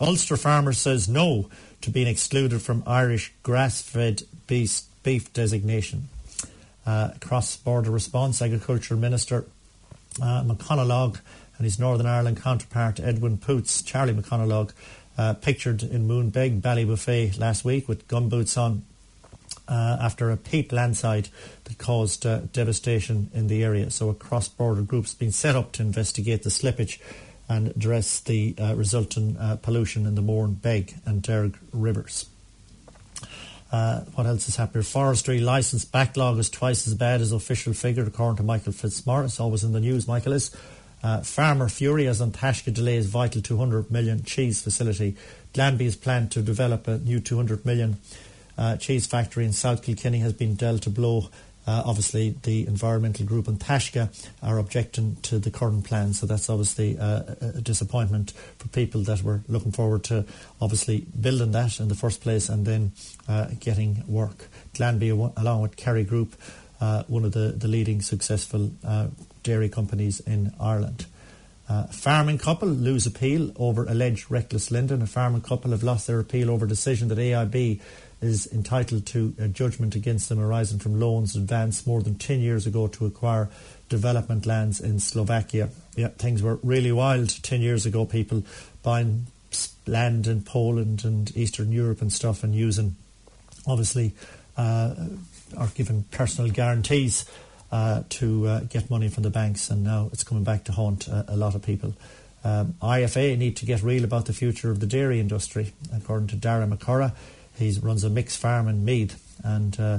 Ulster 0.00 0.38
Farmers 0.38 0.78
says 0.78 1.10
no 1.10 1.50
to 1.82 1.90
being 1.90 2.08
excluded 2.08 2.62
from 2.62 2.82
Irish 2.86 3.30
grass-fed 3.42 4.22
beef, 4.46 4.80
beef 5.02 5.30
designation. 5.34 6.08
Uh, 6.86 7.10
cross-border 7.20 7.90
response, 7.90 8.40
Agriculture 8.40 8.96
Minister 8.96 9.44
uh, 10.20 10.42
and 11.62 11.66
his 11.66 11.78
Northern 11.78 12.06
Ireland 12.06 12.42
counterpart 12.42 12.98
Edwin 12.98 13.38
Poots, 13.38 13.82
Charlie 13.82 14.14
McConalogue, 14.14 14.72
uh, 15.16 15.34
pictured 15.34 15.84
in 15.84 16.08
Meenbog, 16.08 16.60
Ballybofey 16.60 17.38
last 17.38 17.64
week 17.64 17.86
with 17.86 18.08
gumboots 18.08 18.60
on 18.60 18.84
uh, 19.68 19.96
after 20.00 20.32
a 20.32 20.36
peat 20.36 20.72
landslide 20.72 21.28
that 21.62 21.78
caused 21.78 22.26
uh, 22.26 22.40
devastation 22.52 23.30
in 23.32 23.46
the 23.46 23.62
area. 23.62 23.92
So 23.92 24.10
a 24.10 24.14
cross-border 24.14 24.82
group's 24.82 25.14
been 25.14 25.30
set 25.30 25.54
up 25.54 25.70
to 25.72 25.82
investigate 25.82 26.42
the 26.42 26.50
slippage 26.50 26.98
and 27.48 27.68
address 27.68 28.18
the 28.18 28.56
uh, 28.58 28.74
resultant 28.74 29.36
uh, 29.38 29.54
pollution 29.54 30.04
in 30.04 30.16
the 30.16 30.22
Mourne, 30.22 30.54
Beg 30.54 30.96
and 31.06 31.22
Derg 31.22 31.56
rivers. 31.72 32.26
Uh, 33.70 34.00
what 34.16 34.26
else 34.26 34.48
is 34.48 34.56
happening? 34.56 34.82
Forestry 34.82 35.38
licence 35.38 35.84
backlog 35.84 36.38
is 36.38 36.50
twice 36.50 36.88
as 36.88 36.94
bad 36.94 37.20
as 37.20 37.30
official 37.30 37.72
figure, 37.72 38.02
according 38.02 38.38
to 38.38 38.42
Michael 38.42 38.72
Fitzmaurice. 38.72 39.38
Always 39.38 39.62
in 39.62 39.72
the 39.72 39.78
news, 39.78 40.08
Michael 40.08 40.32
is. 40.32 40.50
Uh, 41.02 41.20
farmer 41.20 41.68
furious 41.68 42.20
An 42.20 42.30
Taisce 42.30 42.72
delays 42.72 43.06
vital 43.06 43.42
200 43.42 43.90
million 43.90 44.22
cheese 44.22 44.62
facility. 44.62 45.16
Glanbia 45.52 45.82
is 45.82 45.96
planned 45.96 46.30
to 46.32 46.42
develop 46.42 46.86
a 46.86 46.98
new 46.98 47.18
200 47.20 47.66
million 47.66 47.98
uh, 48.56 48.76
cheese 48.76 49.06
factory 49.06 49.44
in 49.44 49.52
South 49.52 49.82
Kilkenny 49.82 50.18
has 50.18 50.32
been 50.32 50.54
dealt 50.54 50.86
a 50.86 50.90
blow. 50.90 51.28
Uh, 51.64 51.82
obviously, 51.86 52.34
the 52.42 52.66
environmental 52.66 53.24
group 53.24 53.46
An 53.46 53.56
Taisce 53.56 54.08
are 54.42 54.58
objecting 54.58 55.16
to 55.22 55.38
the 55.38 55.50
current 55.50 55.84
plan, 55.84 56.12
so 56.12 56.26
that's 56.26 56.50
obviously 56.50 56.98
uh, 56.98 57.22
a 57.40 57.60
disappointment 57.60 58.32
for 58.58 58.68
people 58.68 59.02
that 59.02 59.22
were 59.22 59.42
looking 59.48 59.70
forward 59.70 60.02
to 60.04 60.24
obviously 60.60 61.06
building 61.20 61.52
that 61.52 61.78
in 61.78 61.88
the 61.88 61.94
first 61.94 62.20
place 62.20 62.48
and 62.48 62.66
then 62.66 62.92
uh, 63.28 63.46
getting 63.60 64.02
work. 64.08 64.48
Glanbia, 64.74 65.32
along 65.36 65.62
with 65.62 65.76
Kerry 65.76 66.02
Group, 66.02 66.34
uh, 66.80 67.04
one 67.06 67.24
of 67.24 67.30
the, 67.32 67.54
the 67.56 67.68
leading 67.68 68.02
successful 68.02 68.72
uh, 68.84 69.06
dairy 69.42 69.68
companies 69.68 70.20
in 70.20 70.52
Ireland. 70.60 71.06
Uh, 71.68 71.84
farming 71.86 72.38
couple 72.38 72.68
lose 72.68 73.06
appeal 73.06 73.52
over 73.56 73.84
alleged 73.84 74.30
reckless 74.30 74.70
lending. 74.70 75.00
A 75.00 75.06
farming 75.06 75.42
couple 75.42 75.70
have 75.70 75.82
lost 75.82 76.06
their 76.06 76.20
appeal 76.20 76.50
over 76.50 76.66
a 76.66 76.68
decision 76.68 77.08
that 77.08 77.18
AIB 77.18 77.80
is 78.20 78.46
entitled 78.52 79.06
to 79.06 79.34
a 79.38 79.48
judgment 79.48 79.94
against 79.94 80.28
them 80.28 80.38
arising 80.38 80.78
from 80.78 80.98
loans 80.98 81.34
advanced 81.34 81.86
more 81.86 82.02
than 82.02 82.16
10 82.16 82.40
years 82.40 82.66
ago 82.66 82.86
to 82.86 83.06
acquire 83.06 83.48
development 83.88 84.46
lands 84.46 84.80
in 84.80 85.00
Slovakia. 85.00 85.68
Yeah, 85.96 86.08
things 86.08 86.42
were 86.42 86.58
really 86.62 86.92
wild 86.92 87.30
10 87.42 87.60
years 87.60 87.84
ago, 87.84 88.06
people 88.06 88.44
buying 88.82 89.26
land 89.86 90.26
in 90.26 90.42
Poland 90.42 91.04
and 91.04 91.34
Eastern 91.36 91.72
Europe 91.72 92.00
and 92.00 92.12
stuff 92.12 92.44
and 92.44 92.54
using, 92.54 92.96
obviously, 93.66 94.12
uh, 94.56 94.94
or 95.58 95.66
given 95.74 96.04
personal 96.10 96.50
guarantees 96.50 97.24
uh, 97.72 98.02
to 98.10 98.46
uh, 98.46 98.60
get 98.60 98.90
money 98.90 99.08
from 99.08 99.22
the 99.22 99.30
banks, 99.30 99.70
and 99.70 99.82
now 99.82 100.10
it's 100.12 100.22
coming 100.22 100.44
back 100.44 100.64
to 100.64 100.72
haunt 100.72 101.08
a, 101.08 101.24
a 101.28 101.36
lot 101.36 101.54
of 101.54 101.62
people. 101.62 101.94
Um, 102.44 102.74
IFA 102.82 103.38
need 103.38 103.56
to 103.56 103.66
get 103.66 103.82
real 103.82 104.04
about 104.04 104.26
the 104.26 104.32
future 104.32 104.70
of 104.70 104.80
the 104.80 104.86
dairy 104.86 105.20
industry, 105.20 105.72
according 105.94 106.28
to 106.28 106.36
Dara 106.36 106.66
McCurra. 106.66 107.14
He 107.56 107.76
runs 107.80 108.04
a 108.04 108.10
mixed 108.10 108.38
farm 108.38 108.68
in 108.68 108.84
Meath, 108.84 109.18
and 109.42 109.78
uh, 109.80 109.98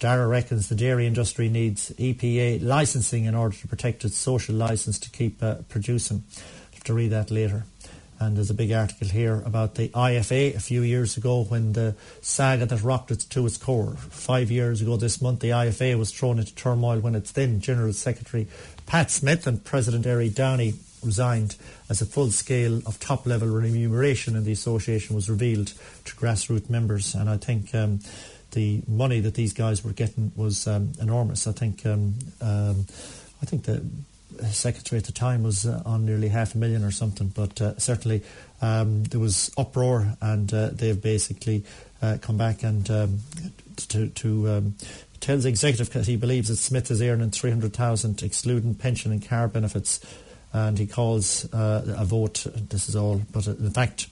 Dara 0.00 0.26
reckons 0.26 0.68
the 0.68 0.74
dairy 0.74 1.06
industry 1.06 1.48
needs 1.48 1.90
EPA 1.92 2.62
licensing 2.62 3.24
in 3.24 3.34
order 3.34 3.56
to 3.56 3.68
protect 3.68 4.04
its 4.04 4.18
social 4.18 4.54
license 4.54 4.98
to 4.98 5.10
keep 5.10 5.42
uh, 5.42 5.56
producing. 5.68 6.24
I'll 6.36 6.74
have 6.74 6.84
to 6.84 6.94
read 6.94 7.10
that 7.12 7.30
later. 7.30 7.64
And 8.20 8.36
there's 8.36 8.50
a 8.50 8.54
big 8.54 8.72
article 8.72 9.08
here 9.08 9.42
about 9.44 9.74
the 9.74 9.88
IFA 9.88 10.54
a 10.54 10.60
few 10.60 10.82
years 10.82 11.16
ago 11.16 11.44
when 11.44 11.72
the 11.72 11.94
saga 12.20 12.66
that 12.66 12.82
rocked 12.82 13.10
it 13.10 13.20
to 13.30 13.46
its 13.46 13.56
core. 13.56 13.94
Five 14.10 14.50
years 14.50 14.80
ago 14.80 14.96
this 14.96 15.20
month, 15.20 15.40
the 15.40 15.50
IFA 15.50 15.98
was 15.98 16.12
thrown 16.12 16.38
into 16.38 16.54
turmoil 16.54 17.00
when 17.00 17.14
its 17.14 17.32
then 17.32 17.60
General 17.60 17.92
Secretary 17.92 18.46
Pat 18.86 19.10
Smith 19.10 19.46
and 19.46 19.64
President 19.64 20.06
Eddie 20.06 20.30
Downey 20.30 20.74
resigned 21.02 21.56
as 21.90 22.00
a 22.00 22.06
full 22.06 22.30
scale 22.30 22.78
of 22.86 22.98
top 22.98 23.26
level 23.26 23.48
remuneration 23.48 24.36
in 24.36 24.44
the 24.44 24.52
association 24.52 25.14
was 25.14 25.28
revealed 25.28 25.72
to 26.04 26.14
grassroots 26.16 26.70
members. 26.70 27.14
And 27.14 27.28
I 27.28 27.36
think 27.36 27.74
um, 27.74 28.00
the 28.52 28.82
money 28.88 29.20
that 29.20 29.34
these 29.34 29.52
guys 29.52 29.84
were 29.84 29.92
getting 29.92 30.32
was 30.36 30.66
um, 30.66 30.92
enormous. 31.00 31.46
I 31.46 31.52
think 31.52 31.84
um, 31.84 32.14
um 32.40 32.86
I 33.42 33.46
think 33.46 33.64
the 33.64 33.84
secretary 34.44 34.98
at 34.98 35.04
the 35.04 35.12
time 35.12 35.42
was 35.42 35.66
uh, 35.66 35.82
on 35.84 36.06
nearly 36.06 36.28
half 36.28 36.54
a 36.54 36.58
million 36.58 36.84
or 36.84 36.90
something, 36.90 37.28
but 37.28 37.60
uh, 37.60 37.78
certainly 37.78 38.22
um, 38.60 39.04
there 39.04 39.20
was 39.20 39.50
uproar, 39.56 40.16
and 40.20 40.52
uh, 40.52 40.70
they've 40.72 41.00
basically 41.00 41.64
uh, 42.02 42.18
come 42.20 42.36
back 42.36 42.62
and 42.62 42.90
um, 42.90 43.20
to, 43.76 44.08
to 44.08 44.48
um, 44.50 44.74
tells 45.20 45.44
the 45.44 45.48
executive 45.48 45.90
that 45.90 46.06
he 46.06 46.16
believes 46.16 46.48
that 46.48 46.56
Smith 46.56 46.90
is 46.90 47.00
earning 47.02 47.30
300,000 47.30 48.22
excluding 48.22 48.74
pension 48.74 49.12
and 49.12 49.26
car 49.26 49.48
benefits 49.48 50.00
and 50.52 50.78
he 50.78 50.86
calls 50.86 51.52
uh, 51.52 51.96
a 51.98 52.04
vote. 52.04 52.46
This 52.54 52.88
is 52.88 52.94
all, 52.94 53.22
but 53.32 53.48
uh, 53.48 53.52
in 53.52 53.70
fact, 53.70 54.08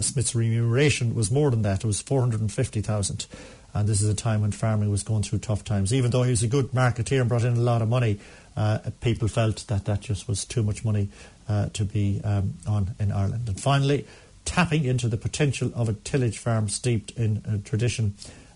Smith's 0.00 0.32
remuneration 0.32 1.12
was 1.12 1.28
more 1.32 1.50
than 1.50 1.62
that. 1.62 1.82
It 1.82 1.86
was 1.86 2.00
four 2.00 2.20
hundred 2.20 2.40
and 2.40 2.52
fifty 2.52 2.80
thousand, 2.80 3.26
and 3.74 3.88
this 3.88 4.00
is 4.00 4.08
a 4.08 4.14
time 4.14 4.42
when 4.42 4.52
farming 4.52 4.90
was 4.90 5.02
going 5.02 5.22
through 5.22 5.40
tough 5.40 5.64
times. 5.64 5.92
Even 5.92 6.10
though 6.10 6.22
he 6.22 6.30
was 6.30 6.42
a 6.42 6.46
good 6.46 6.70
marketeer 6.72 7.20
and 7.20 7.28
brought 7.28 7.44
in 7.44 7.56
a 7.56 7.60
lot 7.60 7.82
of 7.82 7.88
money, 7.88 8.20
uh, 8.56 8.78
people 9.00 9.28
felt 9.28 9.66
that 9.68 9.84
that 9.86 10.00
just 10.00 10.28
was 10.28 10.44
too 10.44 10.62
much 10.62 10.84
money 10.84 11.08
uh, 11.48 11.68
to 11.70 11.84
be 11.84 12.20
um, 12.24 12.54
on 12.66 12.94
in 12.98 13.12
Ireland. 13.12 13.48
And 13.48 13.60
finally, 13.60 14.06
tapping 14.44 14.84
into 14.84 15.08
the 15.08 15.16
potential 15.16 15.70
of 15.74 15.88
a 15.88 15.92
tillage 15.92 16.38
farm 16.38 16.68
steeped 16.68 17.12
in 17.12 17.38
uh, 17.38 17.58
tradition. 17.68 18.14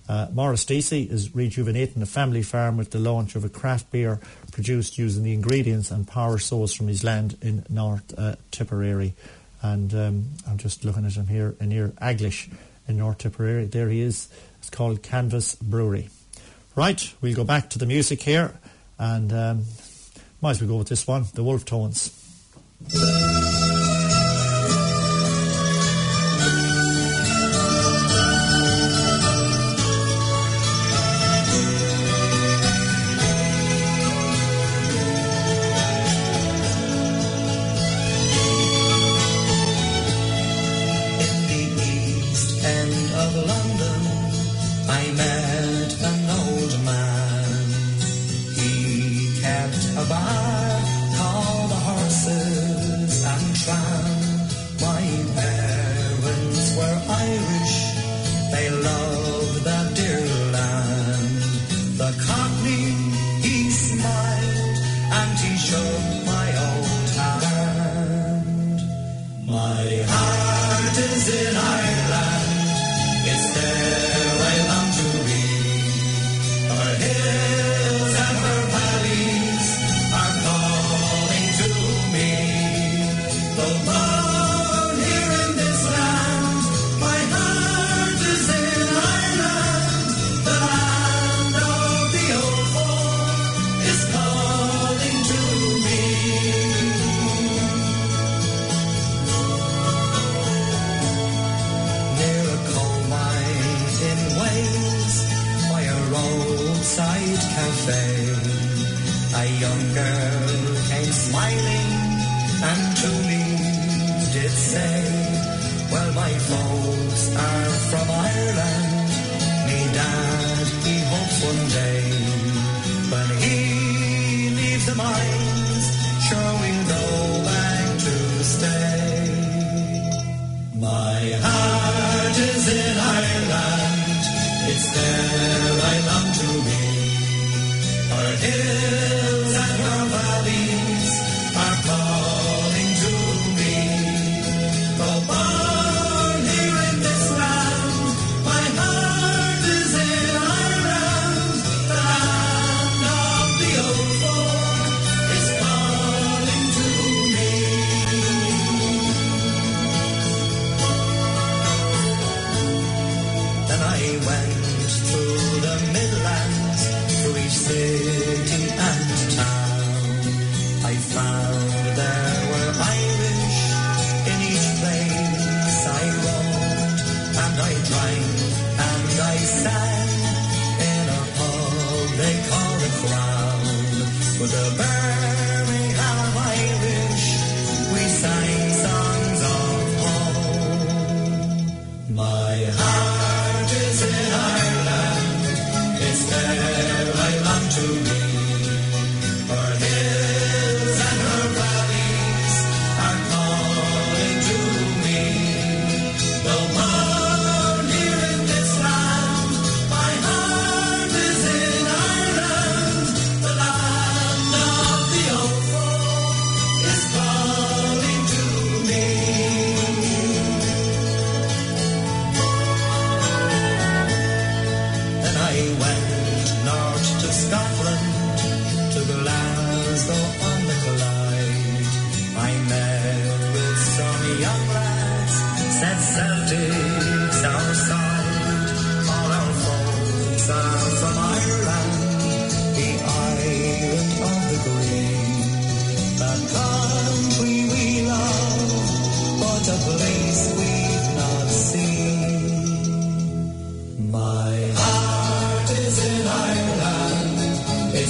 Uh, 0.09 0.28
Morris 0.32 0.64
Deasy 0.64 1.03
is 1.03 1.34
rejuvenating 1.34 2.01
a 2.01 2.07
family 2.07 2.42
farm 2.42 2.76
with 2.76 2.92
the 2.92 2.99
launch 2.99 3.34
of 3.34 3.44
a 3.44 3.49
craft 3.49 3.90
beer 3.90 4.20
produced 4.53 4.99
using 4.99 5.24
the 5.24 5.32
ingredients 5.32 5.90
and 5.90 6.07
power 6.07 6.38
source 6.38 6.72
from 6.74 6.86
his 6.86 7.03
land 7.03 7.36
in 7.42 7.64
North 7.68 8.16
uh, 8.16 8.36
Tipperary. 8.53 9.14
And 9.62 9.92
um, 9.94 10.24
I'm 10.49 10.59
just 10.59 10.84
looking 10.84 11.05
at 11.07 11.14
him 11.14 11.26
here, 11.26 11.57
in 11.61 11.70
near 11.70 11.92
Aglish 12.01 12.49
in 12.86 12.99
North 12.99 13.18
Tipperary. 13.18 13.64
There 13.64 13.88
he 13.88 14.01
is. 14.01 14.28
It's 14.59 14.70
called 14.70 15.03
Canvas 15.03 15.57
Brewery. 15.57 16.09
Right, 16.76 17.12
we'll 17.20 17.34
go 17.34 17.44
back 17.44 17.70
to 17.70 17.78
the 17.78 17.86
music 17.86 18.22
here 18.22 18.53
and 18.99 19.32
um, 19.32 19.64
might 20.41 20.51
as 20.51 20.61
well 20.61 20.68
go 20.68 20.76
with 20.76 20.89
this 20.89 21.07
one 21.07 21.24
The 21.34 21.43
Wolf 21.43 21.64
Tones. 21.64 22.12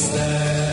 Christmas. 0.08 0.65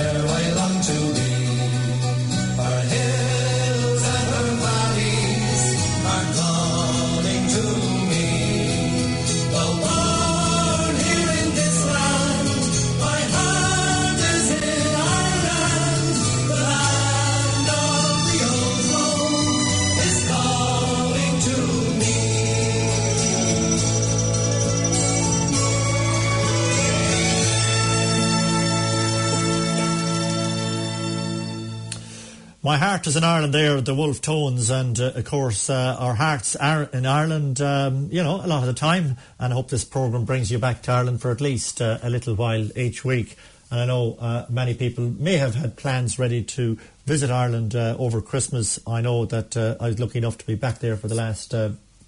Ireland 33.05 33.53
there, 33.53 33.81
the 33.81 33.93
Wolf 33.93 34.21
Tones, 34.21 34.69
and 34.69 34.97
uh, 34.97 35.11
of 35.15 35.25
course 35.25 35.69
uh, 35.69 35.97
our 35.99 36.13
hearts 36.15 36.55
are 36.55 36.83
in 36.83 37.05
Ireland, 37.05 37.59
um, 37.59 38.07
you 38.09 38.23
know, 38.23 38.37
a 38.37 38.47
lot 38.47 38.61
of 38.61 38.67
the 38.67 38.73
time. 38.73 39.17
And 39.37 39.51
I 39.51 39.55
hope 39.55 39.69
this 39.69 39.83
programme 39.83 40.23
brings 40.23 40.49
you 40.49 40.57
back 40.57 40.83
to 40.83 40.93
Ireland 40.93 41.21
for 41.21 41.29
at 41.29 41.41
least 41.41 41.81
uh, 41.81 41.97
a 42.01 42.09
little 42.09 42.33
while 42.33 42.65
each 42.77 43.03
week. 43.03 43.35
And 43.69 43.81
I 43.81 43.85
know 43.85 44.15
uh, 44.19 44.45
many 44.49 44.73
people 44.73 45.03
may 45.03 45.35
have 45.35 45.53
had 45.53 45.75
plans 45.75 46.17
ready 46.17 46.43
to 46.43 46.77
visit 47.05 47.29
Ireland 47.29 47.75
uh, 47.75 47.97
over 47.99 48.21
Christmas. 48.21 48.79
I 48.87 49.01
know 49.01 49.25
that 49.25 49.57
uh, 49.57 49.75
I 49.81 49.87
was 49.87 49.99
lucky 49.99 50.19
enough 50.19 50.37
to 50.37 50.47
be 50.47 50.55
back 50.55 50.79
there 50.79 50.95
for 50.95 51.09
the 51.09 51.15
last 51.15 51.53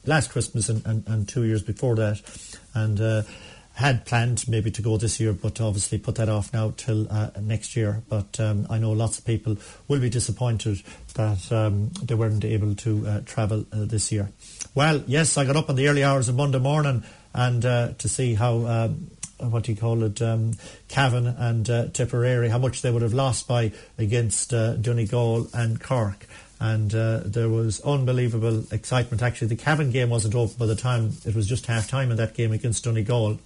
last 0.06 0.32
Christmas 0.32 0.70
and, 0.70 0.86
and, 0.86 1.04
and, 1.08 1.28
two 1.28 1.44
years 1.44 1.62
before 1.62 1.96
that. 1.96 2.22
And 2.74 3.26
had 3.76 4.06
planned 4.06 4.48
maybe 4.48 4.72
to 4.72 4.82
go 4.82 4.98
this 4.98 5.20
year, 5.20 5.34
but 5.34 5.60
obviously 5.60 5.98
put 5.98 6.16
that 6.16 6.30
off 6.30 6.54
now 6.54 6.74
till 6.78 7.12
uh, 7.12 7.30
next 7.42 7.76
year. 7.76 8.02
But 8.08 8.40
um, 8.40 8.66
I 8.70 8.78
know 8.78 8.94
lots 8.94 9.20
of 9.20 9.26
people 9.26 9.58
will 9.88 10.00
be 10.00 10.10
disappointed 10.10 10.82
that 11.16 11.52
um, 11.52 11.92
they 12.02 12.16
weren't 12.16 12.46
able 12.46 12.74
to 12.76 13.08
uh, 13.08 13.22
travel 13.26 13.66
uh, 13.74 13.86
this 13.86 14.12
year. 14.12 14.32
Well, 14.74 15.04
yes, 15.08 15.38
I 15.38 15.46
got 15.46 15.58
up 15.58 15.70
in 15.70 15.76
the 15.76 15.90
early 15.90 16.04
hours 16.04 16.30
of 16.30 16.36
Monday 16.36 16.60
morning 16.60 17.04
and 17.34 17.66
uh, 17.66 17.94
to 17.98 18.10
see 18.10 18.34
how. 18.34 18.66
Um, 18.66 19.12
what 19.38 19.64
do 19.64 19.74
you 19.74 19.78
call 19.78 20.02
it, 20.04 20.22
um, 20.22 20.54
Cavan 20.88 21.28
and 21.28 21.70
uh, 21.70 21.88
Tipperary, 21.90 22.48
how 22.48 22.58
much 22.58 22.82
they 22.82 22.90
would 22.90 23.02
have 23.02 23.14
lost 23.14 23.50
by 23.50 23.74
against 23.98 24.54
uh, 24.54 24.78
Donegal 24.78 25.50
and 25.54 25.80
Cork 25.82 26.26
and 26.60 26.96
uh, 26.96 27.20
there 27.26 27.50
was 27.50 27.82
unbelievable 27.82 28.64
excitement. 28.72 29.22
Actually, 29.22 29.50
the 29.50 29.58
Cavan 29.58 29.92
game 29.92 30.10
wasn't 30.10 30.36
over 30.36 30.58
by 30.58 30.66
the 30.66 30.76
time 30.76 31.12
it 31.26 31.36
was 31.36 31.48
just 31.48 31.66
half 31.66 31.90
time 31.90 32.12
in 32.12 32.18
that 32.18 32.34
game 32.34 32.54
against 32.54 32.86
Donegal, 32.86 33.40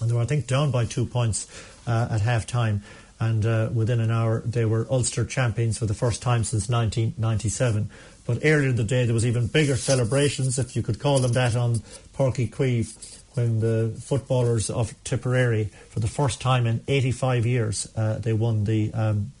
and 0.00 0.10
they 0.10 0.14
were, 0.14 0.22
I 0.22 0.26
think, 0.26 0.46
down 0.46 0.70
by 0.70 0.84
two 0.84 1.06
points 1.06 1.46
uh, 1.86 2.08
at 2.10 2.20
half 2.20 2.46
time. 2.46 2.82
And 3.20 3.46
uh, 3.46 3.70
within 3.72 4.00
an 4.00 4.10
hour, 4.10 4.40
they 4.40 4.64
were 4.64 4.86
Ulster 4.90 5.24
champions 5.24 5.78
for 5.78 5.86
the 5.86 5.94
first 5.94 6.20
time 6.20 6.44
since 6.44 6.68
1997. 6.68 7.90
But 8.26 8.38
earlier 8.44 8.70
in 8.70 8.76
the 8.76 8.84
day, 8.84 9.04
there 9.04 9.14
was 9.14 9.26
even 9.26 9.46
bigger 9.46 9.76
celebrations, 9.76 10.58
if 10.58 10.74
you 10.74 10.82
could 10.82 10.98
call 10.98 11.18
them 11.18 11.32
that, 11.32 11.54
on 11.54 11.76
Uí 12.16 12.50
Chaoimh 12.50 13.20
when 13.34 13.60
the 13.60 13.92
footballers 14.00 14.70
of 14.70 14.94
Tipperary, 15.02 15.70
for 15.90 16.00
the 16.00 16.06
first 16.06 16.40
time 16.40 16.66
in 16.66 16.80
85 16.86 17.46
years, 17.46 17.88
uh, 17.96 18.18
they 18.18 18.32
won 18.32 18.64
the 18.64 18.92
um, 18.94 19.32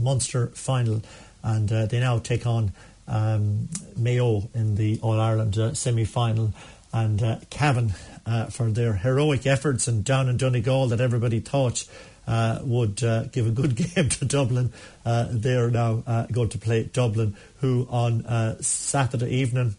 Munster 0.00 0.48
final. 0.48 1.02
And 1.42 1.72
uh, 1.72 1.86
they 1.86 2.00
now 2.00 2.18
take 2.18 2.46
on 2.46 2.72
um, 3.06 3.68
Mayo 3.96 4.48
in 4.54 4.74
the 4.74 4.98
All 5.02 5.20
Ireland 5.20 5.56
uh, 5.56 5.74
semi 5.74 6.04
final. 6.04 6.52
And 6.92 7.22
uh, 7.22 7.38
Cavan 7.50 7.94
uh, 8.28 8.46
for 8.46 8.70
their 8.70 8.92
heroic 8.92 9.46
efforts 9.46 9.88
and 9.88 10.04
down 10.04 10.28
in 10.28 10.36
Donegal 10.36 10.88
that 10.88 11.00
everybody 11.00 11.40
thought 11.40 11.84
uh, 12.26 12.58
would 12.62 13.02
uh, 13.02 13.24
give 13.24 13.46
a 13.46 13.50
good 13.50 13.74
game 13.94 14.10
to 14.10 14.24
Dublin. 14.26 14.70
Uh, 15.04 15.26
they 15.30 15.56
are 15.56 15.70
now 15.70 16.02
uh, 16.06 16.26
going 16.26 16.50
to 16.50 16.58
play 16.58 16.84
Dublin, 16.84 17.34
who 17.60 17.86
on 17.90 18.26
uh, 18.26 18.60
Saturday 18.60 19.30
evening 19.30 19.76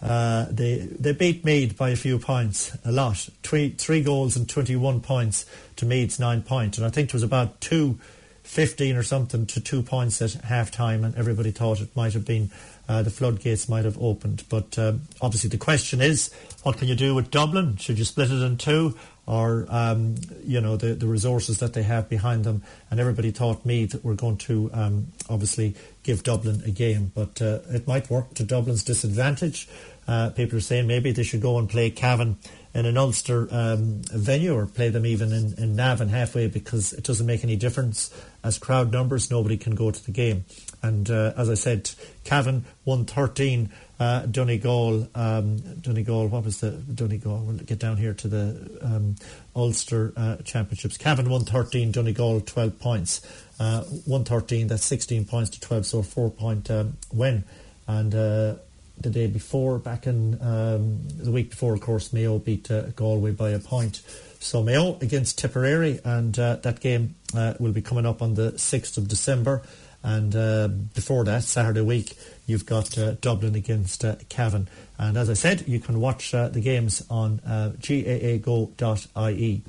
they 0.00 0.88
they 0.98 1.12
beat 1.12 1.44
Meath 1.44 1.76
by 1.76 1.90
a 1.90 1.96
few 1.96 2.20
points, 2.20 2.76
a 2.84 2.92
lot, 2.92 3.28
three 3.42 3.70
three 3.70 4.02
goals 4.02 4.36
and 4.36 4.48
twenty 4.48 4.76
one 4.76 5.00
points 5.00 5.44
to 5.76 5.84
Meath's 5.86 6.20
nine 6.20 6.42
points, 6.42 6.78
and 6.78 6.86
I 6.86 6.90
think 6.90 7.08
it 7.08 7.14
was 7.14 7.24
about 7.24 7.60
two. 7.60 7.98
15 8.44 8.96
or 8.96 9.02
something 9.02 9.44
to 9.44 9.60
two 9.60 9.82
points 9.82 10.22
at 10.22 10.32
half 10.32 10.70
time, 10.70 11.04
and 11.04 11.14
everybody 11.16 11.50
thought 11.50 11.82
it 11.82 11.94
might 11.94 12.14
have 12.14 12.24
been 12.24 12.50
uh, 12.88 13.02
the 13.02 13.10
floodgates 13.10 13.68
might 13.68 13.84
have 13.84 13.98
opened. 14.00 14.44
But 14.48 14.78
um, 14.78 15.02
obviously, 15.20 15.50
the 15.50 15.58
question 15.58 16.00
is, 16.00 16.32
what 16.62 16.78
can 16.78 16.88
you 16.88 16.94
do 16.94 17.14
with 17.14 17.30
Dublin? 17.30 17.76
Should 17.76 17.98
you 17.98 18.04
split 18.04 18.30
it 18.30 18.42
in 18.42 18.56
two? 18.56 18.96
Or 19.26 19.66
um, 19.68 20.14
you 20.42 20.58
know 20.58 20.78
the, 20.78 20.94
the 20.94 21.06
resources 21.06 21.58
that 21.58 21.74
they 21.74 21.82
have 21.82 22.08
behind 22.08 22.44
them, 22.44 22.62
and 22.90 22.98
everybody 22.98 23.30
thought 23.30 23.62
were 24.02 24.14
going 24.14 24.38
to 24.38 24.70
um, 24.72 25.08
obviously 25.28 25.74
give 26.02 26.22
Dublin 26.22 26.62
a 26.64 26.70
game, 26.70 27.12
but 27.14 27.42
uh, 27.42 27.58
it 27.68 27.86
might 27.86 28.08
work 28.08 28.32
to 28.34 28.42
Dublin's 28.42 28.82
disadvantage. 28.82 29.68
Uh, 30.08 30.30
people 30.30 30.56
are 30.56 30.62
saying 30.62 30.86
maybe 30.86 31.12
they 31.12 31.22
should 31.22 31.42
go 31.42 31.58
and 31.58 31.68
play 31.68 31.90
Cavan 31.90 32.38
in 32.74 32.86
an 32.86 32.96
Ulster 32.96 33.46
um, 33.50 34.00
venue 34.10 34.54
or 34.54 34.64
play 34.64 34.88
them 34.88 35.04
even 35.04 35.32
in, 35.32 35.54
in 35.58 35.76
Navan 35.76 36.08
halfway 36.08 36.46
because 36.46 36.94
it 36.94 37.04
doesn't 37.04 37.26
make 37.26 37.44
any 37.44 37.56
difference 37.56 38.10
as 38.42 38.56
crowd 38.56 38.90
numbers. 38.90 39.30
Nobody 39.30 39.58
can 39.58 39.74
go 39.74 39.90
to 39.90 40.04
the 40.04 40.12
game. 40.12 40.46
And 40.82 41.10
uh, 41.10 41.32
as 41.36 41.50
I 41.50 41.54
said, 41.54 41.90
Cavan 42.24 42.64
113, 42.84 43.70
uh, 44.00 44.26
Donegal, 44.26 45.08
um, 45.14 45.56
Donegal, 45.80 46.28
what 46.28 46.44
was 46.44 46.60
the 46.60 46.70
Donegal? 46.70 47.38
We'll 47.38 47.56
get 47.56 47.78
down 47.78 47.96
here 47.96 48.14
to 48.14 48.28
the 48.28 48.78
um, 48.82 49.16
Ulster 49.56 50.12
uh, 50.16 50.36
Championships. 50.44 50.96
Cavan 50.96 51.28
113, 51.28 51.90
Donegal 51.90 52.40
12 52.42 52.78
points. 52.78 53.20
Uh, 53.58 53.82
113, 53.82 54.68
that's 54.68 54.84
16 54.84 55.24
points 55.24 55.50
to 55.50 55.60
12, 55.60 55.86
so 55.86 55.98
a 55.98 56.02
four 56.02 56.30
point 56.30 56.70
um, 56.70 56.96
win. 57.12 57.42
And 57.88 58.14
uh, 58.14 58.54
the 59.00 59.10
day 59.10 59.26
before, 59.26 59.78
back 59.78 60.06
in 60.06 60.40
um, 60.40 61.00
the 61.08 61.32
week 61.32 61.50
before, 61.50 61.74
of 61.74 61.80
course, 61.80 62.12
Mayo 62.12 62.38
beat 62.38 62.70
uh, 62.70 62.82
Galway 62.90 63.32
by 63.32 63.50
a 63.50 63.58
point. 63.58 64.02
So 64.38 64.62
Mayo 64.62 64.96
against 65.00 65.38
Tipperary, 65.38 65.98
and 66.04 66.38
uh, 66.38 66.56
that 66.56 66.78
game 66.78 67.16
will 67.58 67.72
be 67.72 67.82
coming 67.82 68.06
up 68.06 68.22
on 68.22 68.34
the 68.34 68.52
6th 68.52 68.96
of 68.96 69.08
December. 69.08 69.62
And 70.08 70.34
uh, 70.34 70.68
before 70.68 71.24
that, 71.24 71.44
Saturday 71.44 71.82
week, 71.82 72.16
you've 72.46 72.64
got 72.64 72.96
uh, 72.96 73.12
Dublin 73.20 73.54
against 73.54 74.06
uh, 74.06 74.16
Cavan. 74.30 74.66
And 74.98 75.18
as 75.18 75.28
I 75.28 75.34
said, 75.34 75.68
you 75.68 75.80
can 75.80 76.00
watch 76.00 76.32
uh, 76.32 76.48
the 76.48 76.62
games 76.62 77.04
on 77.10 77.40
uh, 77.46 77.72
gaago.ie. 77.78 79.62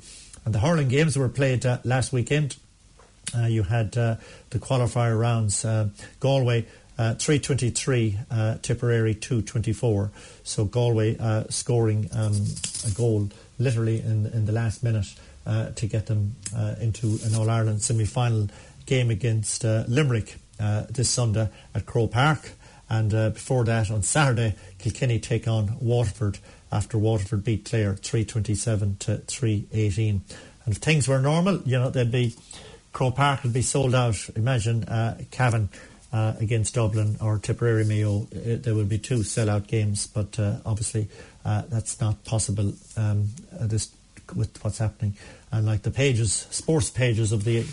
And 0.46 0.54
the 0.54 0.58
hurling 0.58 0.88
games 0.88 1.18
were 1.18 1.28
played 1.28 1.66
uh, 1.66 1.80
last 1.84 2.10
weekend. 2.14 2.56
you 3.48 3.64
had 3.64 3.92
the 3.92 4.18
qualifier 4.52 5.20
rounds, 5.20 5.66
Galway. 6.20 6.66
323, 6.96 8.18
Tipperary 8.60 9.14
224. 9.14 10.10
So 10.42 10.66
Galway 10.66 11.16
scoring 11.48 12.10
um, 12.12 12.34
a 12.86 12.90
goal 12.90 13.30
literally 13.58 14.00
in, 14.00 14.26
in 14.26 14.44
the 14.44 14.52
last 14.52 14.82
minute 14.82 15.06
to 15.46 15.86
get 15.86 16.06
them 16.06 16.36
into 16.80 17.18
an 17.24 17.34
All 17.34 17.48
Ireland 17.50 17.82
semi 17.82 18.04
final 18.04 18.48
game 18.90 19.10
against 19.10 19.64
uh, 19.64 19.84
Limerick 19.86 20.36
uh, 20.58 20.84
this 20.90 21.08
Sunday 21.08 21.48
at 21.74 21.86
Croke 21.86 22.10
Park. 22.10 22.52
And 22.88 23.14
uh, 23.14 23.30
before 23.30 23.64
that, 23.64 23.90
on 23.90 24.02
Saturday, 24.02 24.56
Kilkenny 24.78 25.20
take 25.20 25.46
on 25.46 25.76
Waterford 25.80 26.38
after 26.72 26.98
Waterford 26.98 27.44
beat 27.44 27.64
Clare 27.64 27.94
327 27.94 28.96
to 28.98 29.18
318. 29.18 30.22
And 30.64 30.74
if 30.74 30.82
things 30.82 31.06
were 31.06 31.20
normal, 31.20 31.62
you 31.62 31.78
know, 31.78 31.88
they'd 31.88 32.10
be 32.10 32.34
Croke 32.92 33.14
Park 33.14 33.44
would 33.44 33.52
be 33.52 33.62
sold 33.62 33.94
out. 33.94 34.28
Imagine 34.34 34.82
uh, 34.84 35.18
Cavan 35.30 35.68
uh, 36.12 36.34
against 36.40 36.74
Dublin 36.74 37.16
or 37.20 37.38
Tipperary 37.38 37.84
Mayo. 37.84 38.26
It, 38.32 38.64
there 38.64 38.74
would 38.74 38.88
be 38.88 38.98
two 38.98 39.18
sellout 39.18 39.68
games, 39.68 40.08
but 40.08 40.36
uh, 40.40 40.56
obviously 40.66 41.08
uh, 41.44 41.62
that's 41.68 42.00
not 42.00 42.24
possible 42.24 42.72
um, 42.96 43.28
this 43.52 43.92
with 44.34 44.62
what's 44.62 44.78
happening. 44.78 45.14
And 45.52 45.66
like 45.66 45.82
the 45.82 45.90
pages, 45.90 46.32
sports 46.50 46.90
pages 46.90 47.32
of 47.32 47.44
the 47.44 47.64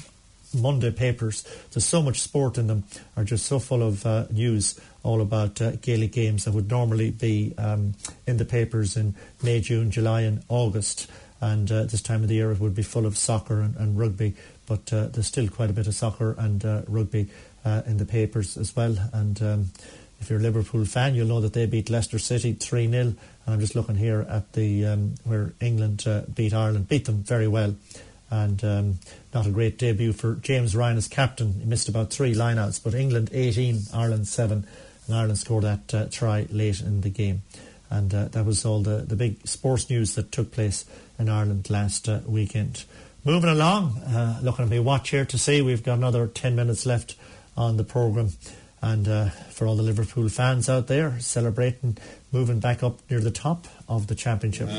Monday 0.54 0.92
papers. 0.92 1.44
There's 1.72 1.86
so 1.86 2.02
much 2.02 2.22
sport 2.22 2.58
in 2.58 2.68
them, 2.68 2.84
are 3.16 3.24
just 3.24 3.46
so 3.46 3.60
full 3.60 3.84
of 3.84 4.06
uh, 4.06 4.26
news 4.32 4.80
all 5.04 5.22
about 5.22 5.62
uh, 5.62 5.72
Gaelic 5.72 6.12
games 6.12 6.46
that 6.46 6.54
would 6.54 6.70
normally 6.70 7.12
be 7.12 7.54
um, 7.58 7.94
in 8.26 8.38
the 8.38 8.46
papers 8.46 8.98
in 8.98 9.16
May, 9.44 9.62
June, 9.62 9.92
July, 9.92 10.22
and 10.22 10.44
August. 10.50 11.10
And 11.40 11.72
uh, 11.72 11.84
this 11.84 12.02
time 12.02 12.24
of 12.24 12.30
the 12.30 12.36
year, 12.36 12.52
it 12.52 12.60
would 12.60 12.76
be 12.76 12.84
full 12.84 13.06
of 13.06 13.18
soccer 13.18 13.62
and, 13.62 13.76
and 13.76 13.98
rugby. 13.98 14.34
But 14.66 14.92
uh, 14.92 15.08
there's 15.08 15.28
still 15.28 15.48
quite 15.48 15.70
a 15.70 15.74
bit 15.74 15.88
of 15.88 15.96
soccer 15.96 16.36
and 16.38 16.64
uh, 16.66 16.82
rugby 16.88 17.28
uh, 17.64 17.84
in 17.86 17.98
the 17.98 18.06
papers 18.06 18.58
as 18.58 18.76
well. 18.76 18.98
And 19.14 19.42
um, 19.42 19.72
if 20.20 20.30
you're 20.30 20.40
a 20.40 20.42
Liverpool 20.42 20.86
fan, 20.86 21.16
you'll 21.16 21.28
know 21.28 21.42
that 21.42 21.54
they 21.54 21.66
beat 21.66 21.90
Leicester 21.90 22.20
City 22.20 22.54
3 22.54 22.90
0. 22.90 23.14
And 23.48 23.56
I'm 23.56 23.60
just 23.60 23.74
looking 23.74 23.96
here 23.96 24.28
at 24.30 24.54
the 24.54 24.86
um, 24.86 25.16
where 25.24 25.54
England 25.60 26.06
beat 26.36 26.54
Ireland, 26.54 26.88
beat 26.88 27.06
them 27.06 27.24
very 27.24 27.48
well 27.48 27.74
and 28.30 28.64
um, 28.64 29.00
not 29.34 29.46
a 29.46 29.52
great 29.52 29.78
debut 29.78 30.14
for 30.14 30.36
James 30.36 30.76
Ryan 30.76 30.98
as 30.98 31.08
captain. 31.08 31.54
He 31.54 31.66
missed 31.66 31.90
about 31.90 32.12
three 32.12 32.34
lineouts, 32.34 32.84
but 32.84 32.94
England 32.94 33.30
18, 33.32 33.80
Ireland 33.94 34.28
7, 34.28 34.66
and 35.08 35.16
Ireland 35.16 35.38
scored 35.38 35.64
that 35.64 35.94
uh, 35.94 36.08
try 36.12 36.48
late 36.50 36.82
in 36.82 37.02
the 37.02 37.10
game. 37.10 37.44
And 37.90 38.14
uh, 38.14 38.26
that 38.30 38.46
was 38.46 38.66
all 38.66 38.82
the, 38.82 38.98
the 38.98 39.16
big 39.16 39.48
sports 39.48 39.90
news 39.90 40.16
that 40.16 40.32
took 40.32 40.52
place 40.52 40.84
in 41.18 41.30
Ireland 41.30 41.70
last 41.70 42.10
uh, 42.10 42.20
weekend. 42.26 42.84
Moving 43.24 43.50
along, 43.50 43.98
uh, 44.00 44.40
looking 44.44 44.66
at 44.66 44.72
my 44.72 44.80
watch 44.80 45.10
here 45.10 45.26
to 45.26 45.38
see 45.38 45.62
we've 45.62 45.84
got 45.84 45.98
another 45.98 46.28
10 46.28 46.56
minutes 46.56 46.86
left 46.86 47.16
on 47.56 47.78
the 47.78 47.84
programme. 47.84 48.32
And 48.82 49.08
uh, 49.08 49.30
for 49.50 49.68
all 49.68 49.76
the 49.76 49.84
Liverpool 49.84 50.30
fans 50.30 50.70
out 50.70 50.88
there 50.88 51.20
celebrating 51.20 51.98
moving 52.38 52.60
back 52.60 52.84
up 52.84 53.00
near 53.10 53.20
the 53.20 53.32
top 53.32 53.66
of 53.90 54.06
the 54.06 54.14
championship. 54.14 54.70
A 54.70 54.78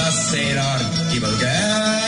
the 0.00 0.10
sailor, 0.10 0.78
he 1.12 1.18
will 1.20 1.38
get 1.38 1.99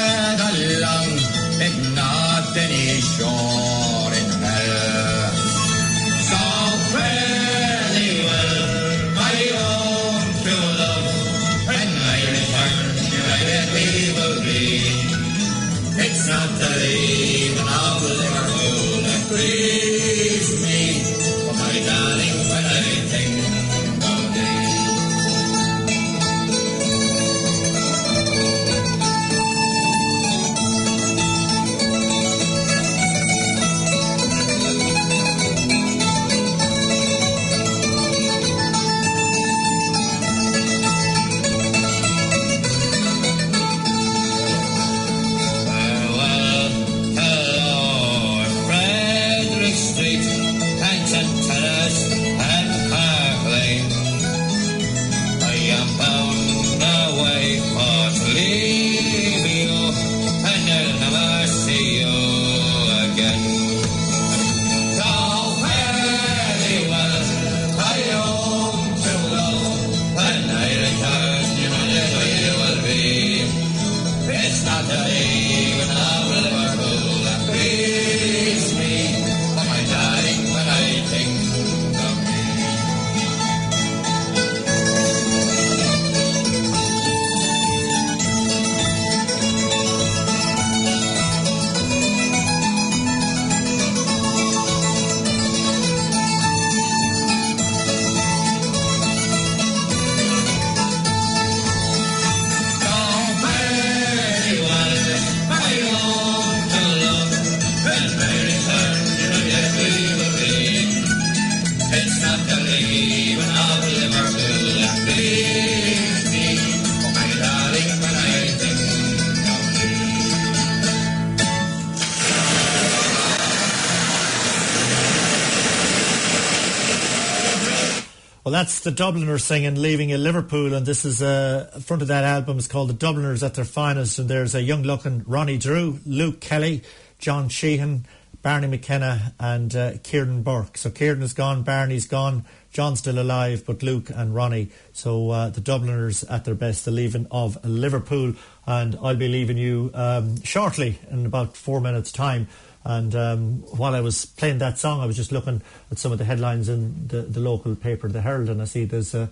that's 128.52 128.80
the 128.80 128.90
Dubliners 128.90 129.44
singing 129.44 129.76
Leaving 129.76 130.10
You 130.10 130.18
Liverpool, 130.18 130.74
and 130.74 130.84
this 130.84 131.04
is 131.04 131.22
uh, 131.22 131.80
front 131.84 132.02
of 132.02 132.08
that 132.08 132.24
album 132.24 132.58
is 132.58 132.68
called 132.68 132.90
The 132.90 132.94
Dubliners 132.94 133.42
at 133.42 133.54
Their 133.54 133.64
Finest, 133.64 134.18
and 134.18 134.28
there's 134.28 134.54
a 134.54 134.62
young 134.62 134.82
looking 134.82 135.22
Ronnie 135.26 135.58
Drew, 135.58 136.00
Luke 136.04 136.40
Kelly, 136.40 136.82
John 137.18 137.48
Sheahan, 137.48 138.04
Barney 138.42 138.66
McKenna, 138.66 139.32
and 139.38 139.74
uh, 139.74 139.92
Ciarán 139.92 140.42
Bourke. 140.42 140.76
So 140.76 140.90
Kieran 140.90 141.22
is 141.22 141.32
gone, 141.32 141.62
Barney's 141.62 142.06
gone, 142.06 142.44
John's 142.72 142.98
still 142.98 143.18
alive, 143.18 143.64
but 143.64 143.82
Luke 143.82 144.10
and 144.10 144.34
Ronnie. 144.34 144.70
So 144.92 145.30
uh, 145.30 145.48
the 145.50 145.60
Dubliners 145.60 146.24
at 146.24 146.44
their 146.44 146.54
best, 146.54 146.84
the 146.84 146.90
leaving 146.90 147.28
of 147.30 147.64
Liverpool, 147.64 148.34
and 148.66 148.98
I'll 149.00 149.16
be 149.16 149.28
leaving 149.28 149.56
you 149.56 149.90
um, 149.94 150.42
shortly 150.42 150.98
in 151.10 151.24
about 151.26 151.56
four 151.56 151.80
minutes' 151.80 152.12
time. 152.12 152.48
And 152.84 153.14
um, 153.14 153.62
while 153.76 153.94
I 153.94 154.00
was 154.00 154.24
playing 154.24 154.58
that 154.58 154.78
song, 154.78 155.00
I 155.00 155.06
was 155.06 155.16
just 155.16 155.32
looking 155.32 155.62
at 155.90 155.98
some 155.98 156.12
of 156.12 156.18
the 156.18 156.24
headlines 156.24 156.68
in 156.68 157.06
the, 157.08 157.22
the 157.22 157.40
local 157.40 157.76
paper, 157.76 158.08
the 158.08 158.20
Herald, 158.20 158.48
and 158.48 158.60
I 158.60 158.64
see 158.64 158.84
there's 158.84 159.14
a 159.14 159.30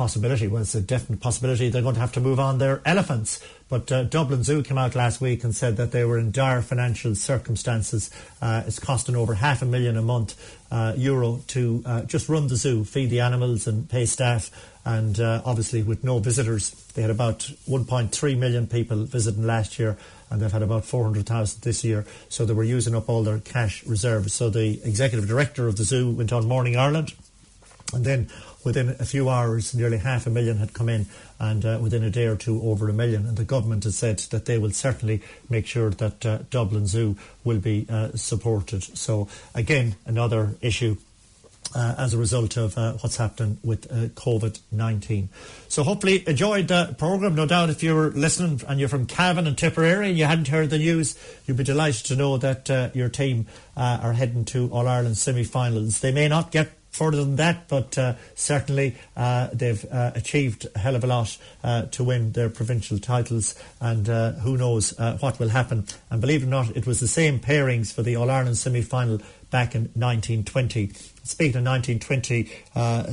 possibility, 0.00 0.48
well, 0.48 0.62
it's 0.62 0.74
a 0.74 0.80
definite 0.80 1.20
possibility, 1.20 1.68
they're 1.68 1.82
going 1.82 1.94
to 1.94 2.00
have 2.00 2.12
to 2.12 2.20
move 2.20 2.40
on 2.40 2.56
their 2.56 2.80
elephants. 2.86 3.44
But 3.68 3.92
uh, 3.92 4.04
Dublin 4.04 4.42
Zoo 4.42 4.62
came 4.62 4.78
out 4.78 4.94
last 4.94 5.20
week 5.20 5.44
and 5.44 5.54
said 5.54 5.76
that 5.76 5.92
they 5.92 6.04
were 6.04 6.18
in 6.18 6.30
dire 6.30 6.62
financial 6.62 7.14
circumstances. 7.14 8.10
Uh, 8.40 8.62
it's 8.66 8.78
costing 8.78 9.14
over 9.14 9.34
half 9.34 9.60
a 9.60 9.66
million 9.66 9.98
a 9.98 10.02
month 10.02 10.58
uh, 10.70 10.94
euro 10.96 11.42
to 11.48 11.82
uh, 11.84 12.02
just 12.02 12.30
run 12.30 12.48
the 12.48 12.56
zoo, 12.56 12.84
feed 12.84 13.10
the 13.10 13.20
animals 13.20 13.66
and 13.66 13.90
pay 13.90 14.06
staff. 14.06 14.50
And 14.86 15.20
uh, 15.20 15.42
obviously, 15.44 15.82
with 15.82 16.02
no 16.02 16.18
visitors, 16.18 16.70
they 16.94 17.02
had 17.02 17.10
about 17.10 17.40
1.3 17.68 18.38
million 18.38 18.66
people 18.66 19.04
visiting 19.04 19.46
last 19.46 19.78
year 19.78 19.98
and 20.30 20.40
they've 20.40 20.52
had 20.52 20.62
about 20.62 20.84
400,000 20.84 21.62
this 21.62 21.84
year. 21.84 22.06
So 22.28 22.44
they 22.44 22.54
were 22.54 22.64
using 22.64 22.94
up 22.94 23.08
all 23.08 23.22
their 23.22 23.38
cash 23.38 23.84
reserves. 23.84 24.32
So 24.32 24.48
the 24.48 24.80
executive 24.84 25.28
director 25.28 25.66
of 25.66 25.76
the 25.76 25.84
zoo 25.84 26.10
went 26.10 26.32
on 26.32 26.46
Morning 26.46 26.76
Ireland, 26.76 27.12
and 27.92 28.04
then 28.04 28.28
within 28.64 28.90
a 29.00 29.04
few 29.04 29.28
hours, 29.28 29.74
nearly 29.74 29.98
half 29.98 30.26
a 30.26 30.30
million 30.30 30.58
had 30.58 30.72
come 30.72 30.88
in, 30.88 31.06
and 31.38 31.64
uh, 31.64 31.78
within 31.82 32.04
a 32.04 32.10
day 32.10 32.26
or 32.26 32.36
two, 32.36 32.60
over 32.62 32.88
a 32.88 32.92
million. 32.92 33.26
And 33.26 33.36
the 33.36 33.44
government 33.44 33.84
has 33.84 33.96
said 33.96 34.18
that 34.30 34.44
they 34.44 34.58
will 34.58 34.70
certainly 34.70 35.22
make 35.48 35.66
sure 35.66 35.90
that 35.90 36.26
uh, 36.26 36.38
Dublin 36.50 36.86
Zoo 36.86 37.16
will 37.44 37.58
be 37.58 37.86
uh, 37.88 38.10
supported. 38.14 38.96
So 38.96 39.28
again, 39.54 39.96
another 40.06 40.54
issue 40.60 40.96
uh, 41.74 41.94
as 41.98 42.14
a 42.14 42.18
result 42.18 42.56
of 42.56 42.76
uh, 42.76 42.94
what's 42.94 43.16
happening 43.16 43.58
with 43.62 43.90
uh, 43.90 44.08
COVID 44.08 44.60
19. 44.72 45.28
So, 45.68 45.82
hopefully, 45.82 46.28
enjoyed 46.28 46.68
the 46.68 46.94
programme. 46.98 47.34
No 47.34 47.46
doubt, 47.46 47.70
if 47.70 47.82
you're 47.82 48.10
listening 48.10 48.60
and 48.68 48.80
you're 48.80 48.88
from 48.88 49.06
Cavan 49.06 49.46
and 49.46 49.56
Tipperary 49.56 50.08
and 50.08 50.18
you 50.18 50.24
hadn't 50.24 50.48
heard 50.48 50.70
the 50.70 50.78
news, 50.78 51.18
you'd 51.46 51.56
be 51.56 51.64
delighted 51.64 52.06
to 52.06 52.16
know 52.16 52.36
that 52.38 52.70
uh, 52.70 52.90
your 52.94 53.08
team 53.08 53.46
uh, 53.76 54.00
are 54.02 54.12
heading 54.12 54.44
to 54.46 54.70
All 54.72 54.88
Ireland 54.88 55.16
semi 55.16 55.44
finals. 55.44 56.00
They 56.00 56.12
may 56.12 56.28
not 56.28 56.50
get 56.50 56.72
further 56.90 57.18
than 57.18 57.36
that, 57.36 57.68
but 57.68 57.96
uh, 57.96 58.14
certainly 58.34 58.96
uh, 59.16 59.48
they've 59.52 59.84
uh, 59.90 60.10
achieved 60.14 60.66
a 60.74 60.78
hell 60.78 60.96
of 60.96 61.04
a 61.04 61.06
lot 61.06 61.38
uh, 61.62 61.82
to 61.82 62.04
win 62.04 62.32
their 62.32 62.50
provincial 62.50 62.98
titles, 62.98 63.54
and 63.80 64.06
who 64.40 64.56
knows 64.56 64.92
what 65.20 65.38
will 65.38 65.48
happen. 65.48 65.86
And 66.10 66.20
believe 66.20 66.42
it 66.42 66.46
or 66.46 66.50
not, 66.50 66.76
it 66.76 66.86
was 66.86 67.00
the 67.00 67.08
same 67.08 67.38
pairings 67.38 67.92
for 67.92 68.02
the 68.02 68.16
All 68.16 68.30
Ireland 68.30 68.58
semi 68.58 68.82
final 68.82 69.20
back 69.50 69.74
in 69.74 69.82
1920. 69.94 70.92
Speaking 71.24 71.56
of 71.58 71.66
1920, 71.66 72.50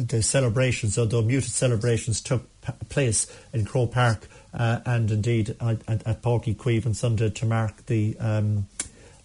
the 0.05 0.21
celebrations, 0.21 0.97
although 0.97 1.21
muted 1.21 1.51
celebrations, 1.51 2.21
took 2.21 2.47
p- 2.61 2.73
place 2.89 3.27
in 3.53 3.65
Croke 3.65 3.91
Park 3.91 4.27
uh, 4.53 4.79
and 4.85 5.11
indeed 5.11 5.55
at, 5.61 5.81
at 5.87 6.21
Uí 6.21 6.55
Chaoimh 6.55 6.85
on 6.85 6.93
Sunday 6.93 7.29
to 7.29 7.45
mark 7.45 7.85
the 7.85 8.17
um, 8.19 8.67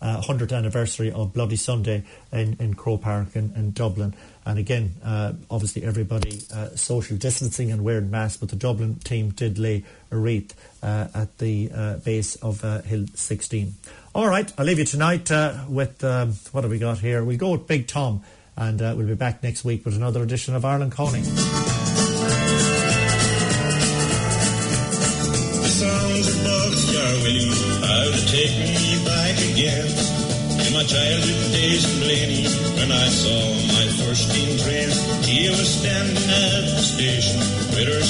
uh, 0.00 0.20
100th 0.20 0.52
anniversary 0.56 1.12
of 1.12 1.32
Bloody 1.32 1.56
Sunday 1.56 2.04
in, 2.32 2.56
in 2.58 2.74
Croke 2.74 3.02
Park 3.02 3.34
in, 3.34 3.52
in 3.54 3.70
Dublin. 3.70 4.14
And 4.44 4.58
again, 4.58 4.94
uh, 5.04 5.34
obviously 5.50 5.84
everybody 5.84 6.42
uh, 6.52 6.70
social 6.70 7.16
distancing 7.16 7.70
and 7.70 7.84
wearing 7.84 8.10
masks, 8.10 8.38
but 8.38 8.48
the 8.48 8.56
Dublin 8.56 8.96
team 8.96 9.30
did 9.30 9.58
lay 9.58 9.84
a 10.10 10.16
wreath 10.16 10.54
uh, 10.82 11.06
at 11.14 11.38
the 11.38 11.70
uh, 11.72 11.96
base 11.98 12.34
of 12.36 12.64
uh, 12.64 12.82
Hill 12.82 13.06
16. 13.14 13.74
All 14.14 14.28
right, 14.28 14.52
I'll 14.58 14.66
leave 14.66 14.78
you 14.78 14.84
tonight 14.84 15.30
uh, 15.30 15.64
with 15.68 16.04
um, 16.04 16.34
what 16.52 16.64
have 16.64 16.70
we 16.70 16.78
got 16.78 16.98
here? 16.98 17.24
We'll 17.24 17.38
go 17.38 17.52
with 17.52 17.66
Big 17.66 17.86
Tom, 17.86 18.22
and 18.56 18.78
we'll 18.78 19.06
be 19.06 19.14
back 19.14 19.42
next 19.42 19.64
week 19.64 19.84
with 19.84 19.96
another 19.96 20.22
edition 20.22 20.54
of 20.54 20.64
Ireland 20.64 20.92
Calling. 20.92 21.24
take 28.32 28.56
me 28.58 29.04
back 29.04 29.36
again 29.52 30.12
my 30.72 30.82
childhood 30.84 31.52
days 31.52 31.84
in 31.84 32.00
Blaney 32.00 32.48
when 32.80 32.90
I 32.90 33.08
saw 33.08 33.40
my 33.76 33.86
first 34.00 34.32
train. 34.64 34.88
He 35.22 35.50
was 35.50 35.68
standing 35.68 36.16
at 36.16 36.64
the 36.64 36.80
station 36.80 37.38
with 37.76 37.88
her 37.88 38.02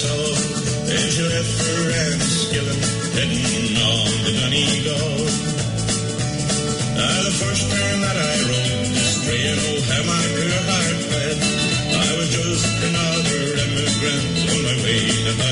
tall. 0.00 0.59
Left 1.00 1.16
for 1.16 1.88
Enniskillen, 1.96 2.80
heading 3.16 3.76
on 3.80 4.12
to 4.24 4.32
Donegal. 4.36 5.24
Ah, 7.00 7.20
the 7.24 7.32
first 7.40 7.64
turn 7.72 8.00
that 8.04 8.16
I 8.20 8.36
rode 8.52 8.92
train, 9.24 9.56
oh 9.64 9.80
how 9.88 10.02
my 10.04 10.24
poor 10.36 10.60
heart 10.68 10.98
bled. 11.08 11.38
I 11.96 12.08
was 12.18 12.28
just 12.28 12.76
another 12.84 13.40
immigrant 13.64 14.44
on 14.44 14.60
my 14.60 14.76
way 14.84 15.00
to 15.24 15.32
Ballyhead. 15.40 15.49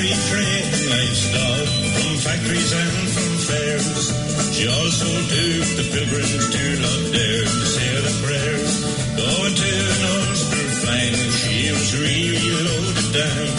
Trade 0.00 0.64
and 0.64 0.88
livestock 0.88 1.68
from 1.68 2.16
factories 2.24 2.72
and 2.72 3.04
from 3.12 3.32
fairs. 3.36 4.08
She 4.56 4.64
also 4.64 5.04
took 5.28 5.66
the 5.76 5.84
pilgrims 5.92 6.48
to 6.48 6.62
Lough 6.80 7.12
Derg 7.12 7.44
to 7.44 7.66
say 7.68 8.00
the 8.00 8.14
prayers. 8.24 8.80
Going 9.12 9.54
to 9.60 9.68
an 9.68 10.00
Ulster 10.08 10.68
flying, 10.80 11.20
she 11.36 11.68
was 11.68 11.92
really 12.00 12.48
loaded 12.64 13.12
down. 13.12 13.52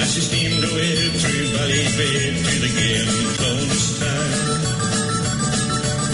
As 0.00 0.08
she 0.08 0.24
steamed 0.24 0.64
away 0.64 0.96
through 1.20 1.52
Ballybay 1.52 2.32
to 2.32 2.54
the 2.64 2.72
game 2.80 3.12
close 3.36 4.00
time. 4.00 4.40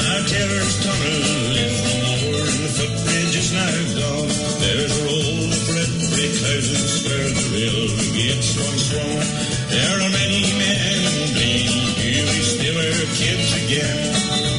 Now 0.02 0.18
Taylor's 0.26 0.76
tunnel 0.82 1.54
is 1.62 1.78
no 1.78 2.10
more 2.26 2.42
and 2.42 2.58
the 2.66 2.72
footbridge 2.74 3.36
is 3.38 3.54
now 3.54 3.70
gone. 4.02 4.34
There's 4.66 4.98
a 4.98 5.02
roll 5.06 5.46
of 5.46 5.62
red 5.70 5.99
brick 6.20 6.36
houses 6.36 7.04
where 7.08 7.28
the 7.32 7.46
railway 7.56 8.08
gates 8.12 8.52
once 8.60 8.90
swung. 8.90 9.24
There 9.72 9.96
are 9.96 10.10
many 10.12 10.42
men 10.60 11.00
in 11.16 11.32
Blaney 11.32 11.80
who 11.96 12.20
wish 12.28 12.52
they 12.60 12.72
were 12.76 13.08
kids 13.16 13.50
again. 13.64 13.98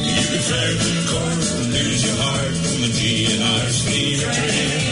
You 0.02 0.24
could 0.26 0.42
fare 0.42 0.74
to 0.74 0.90
the 0.90 1.04
court 1.06 1.44
and 1.54 1.72
lose 1.72 2.02
your 2.04 2.16
heart 2.18 2.56
on 2.66 2.80
the 2.82 2.90
G&R 2.98 3.62
train. 4.26 4.91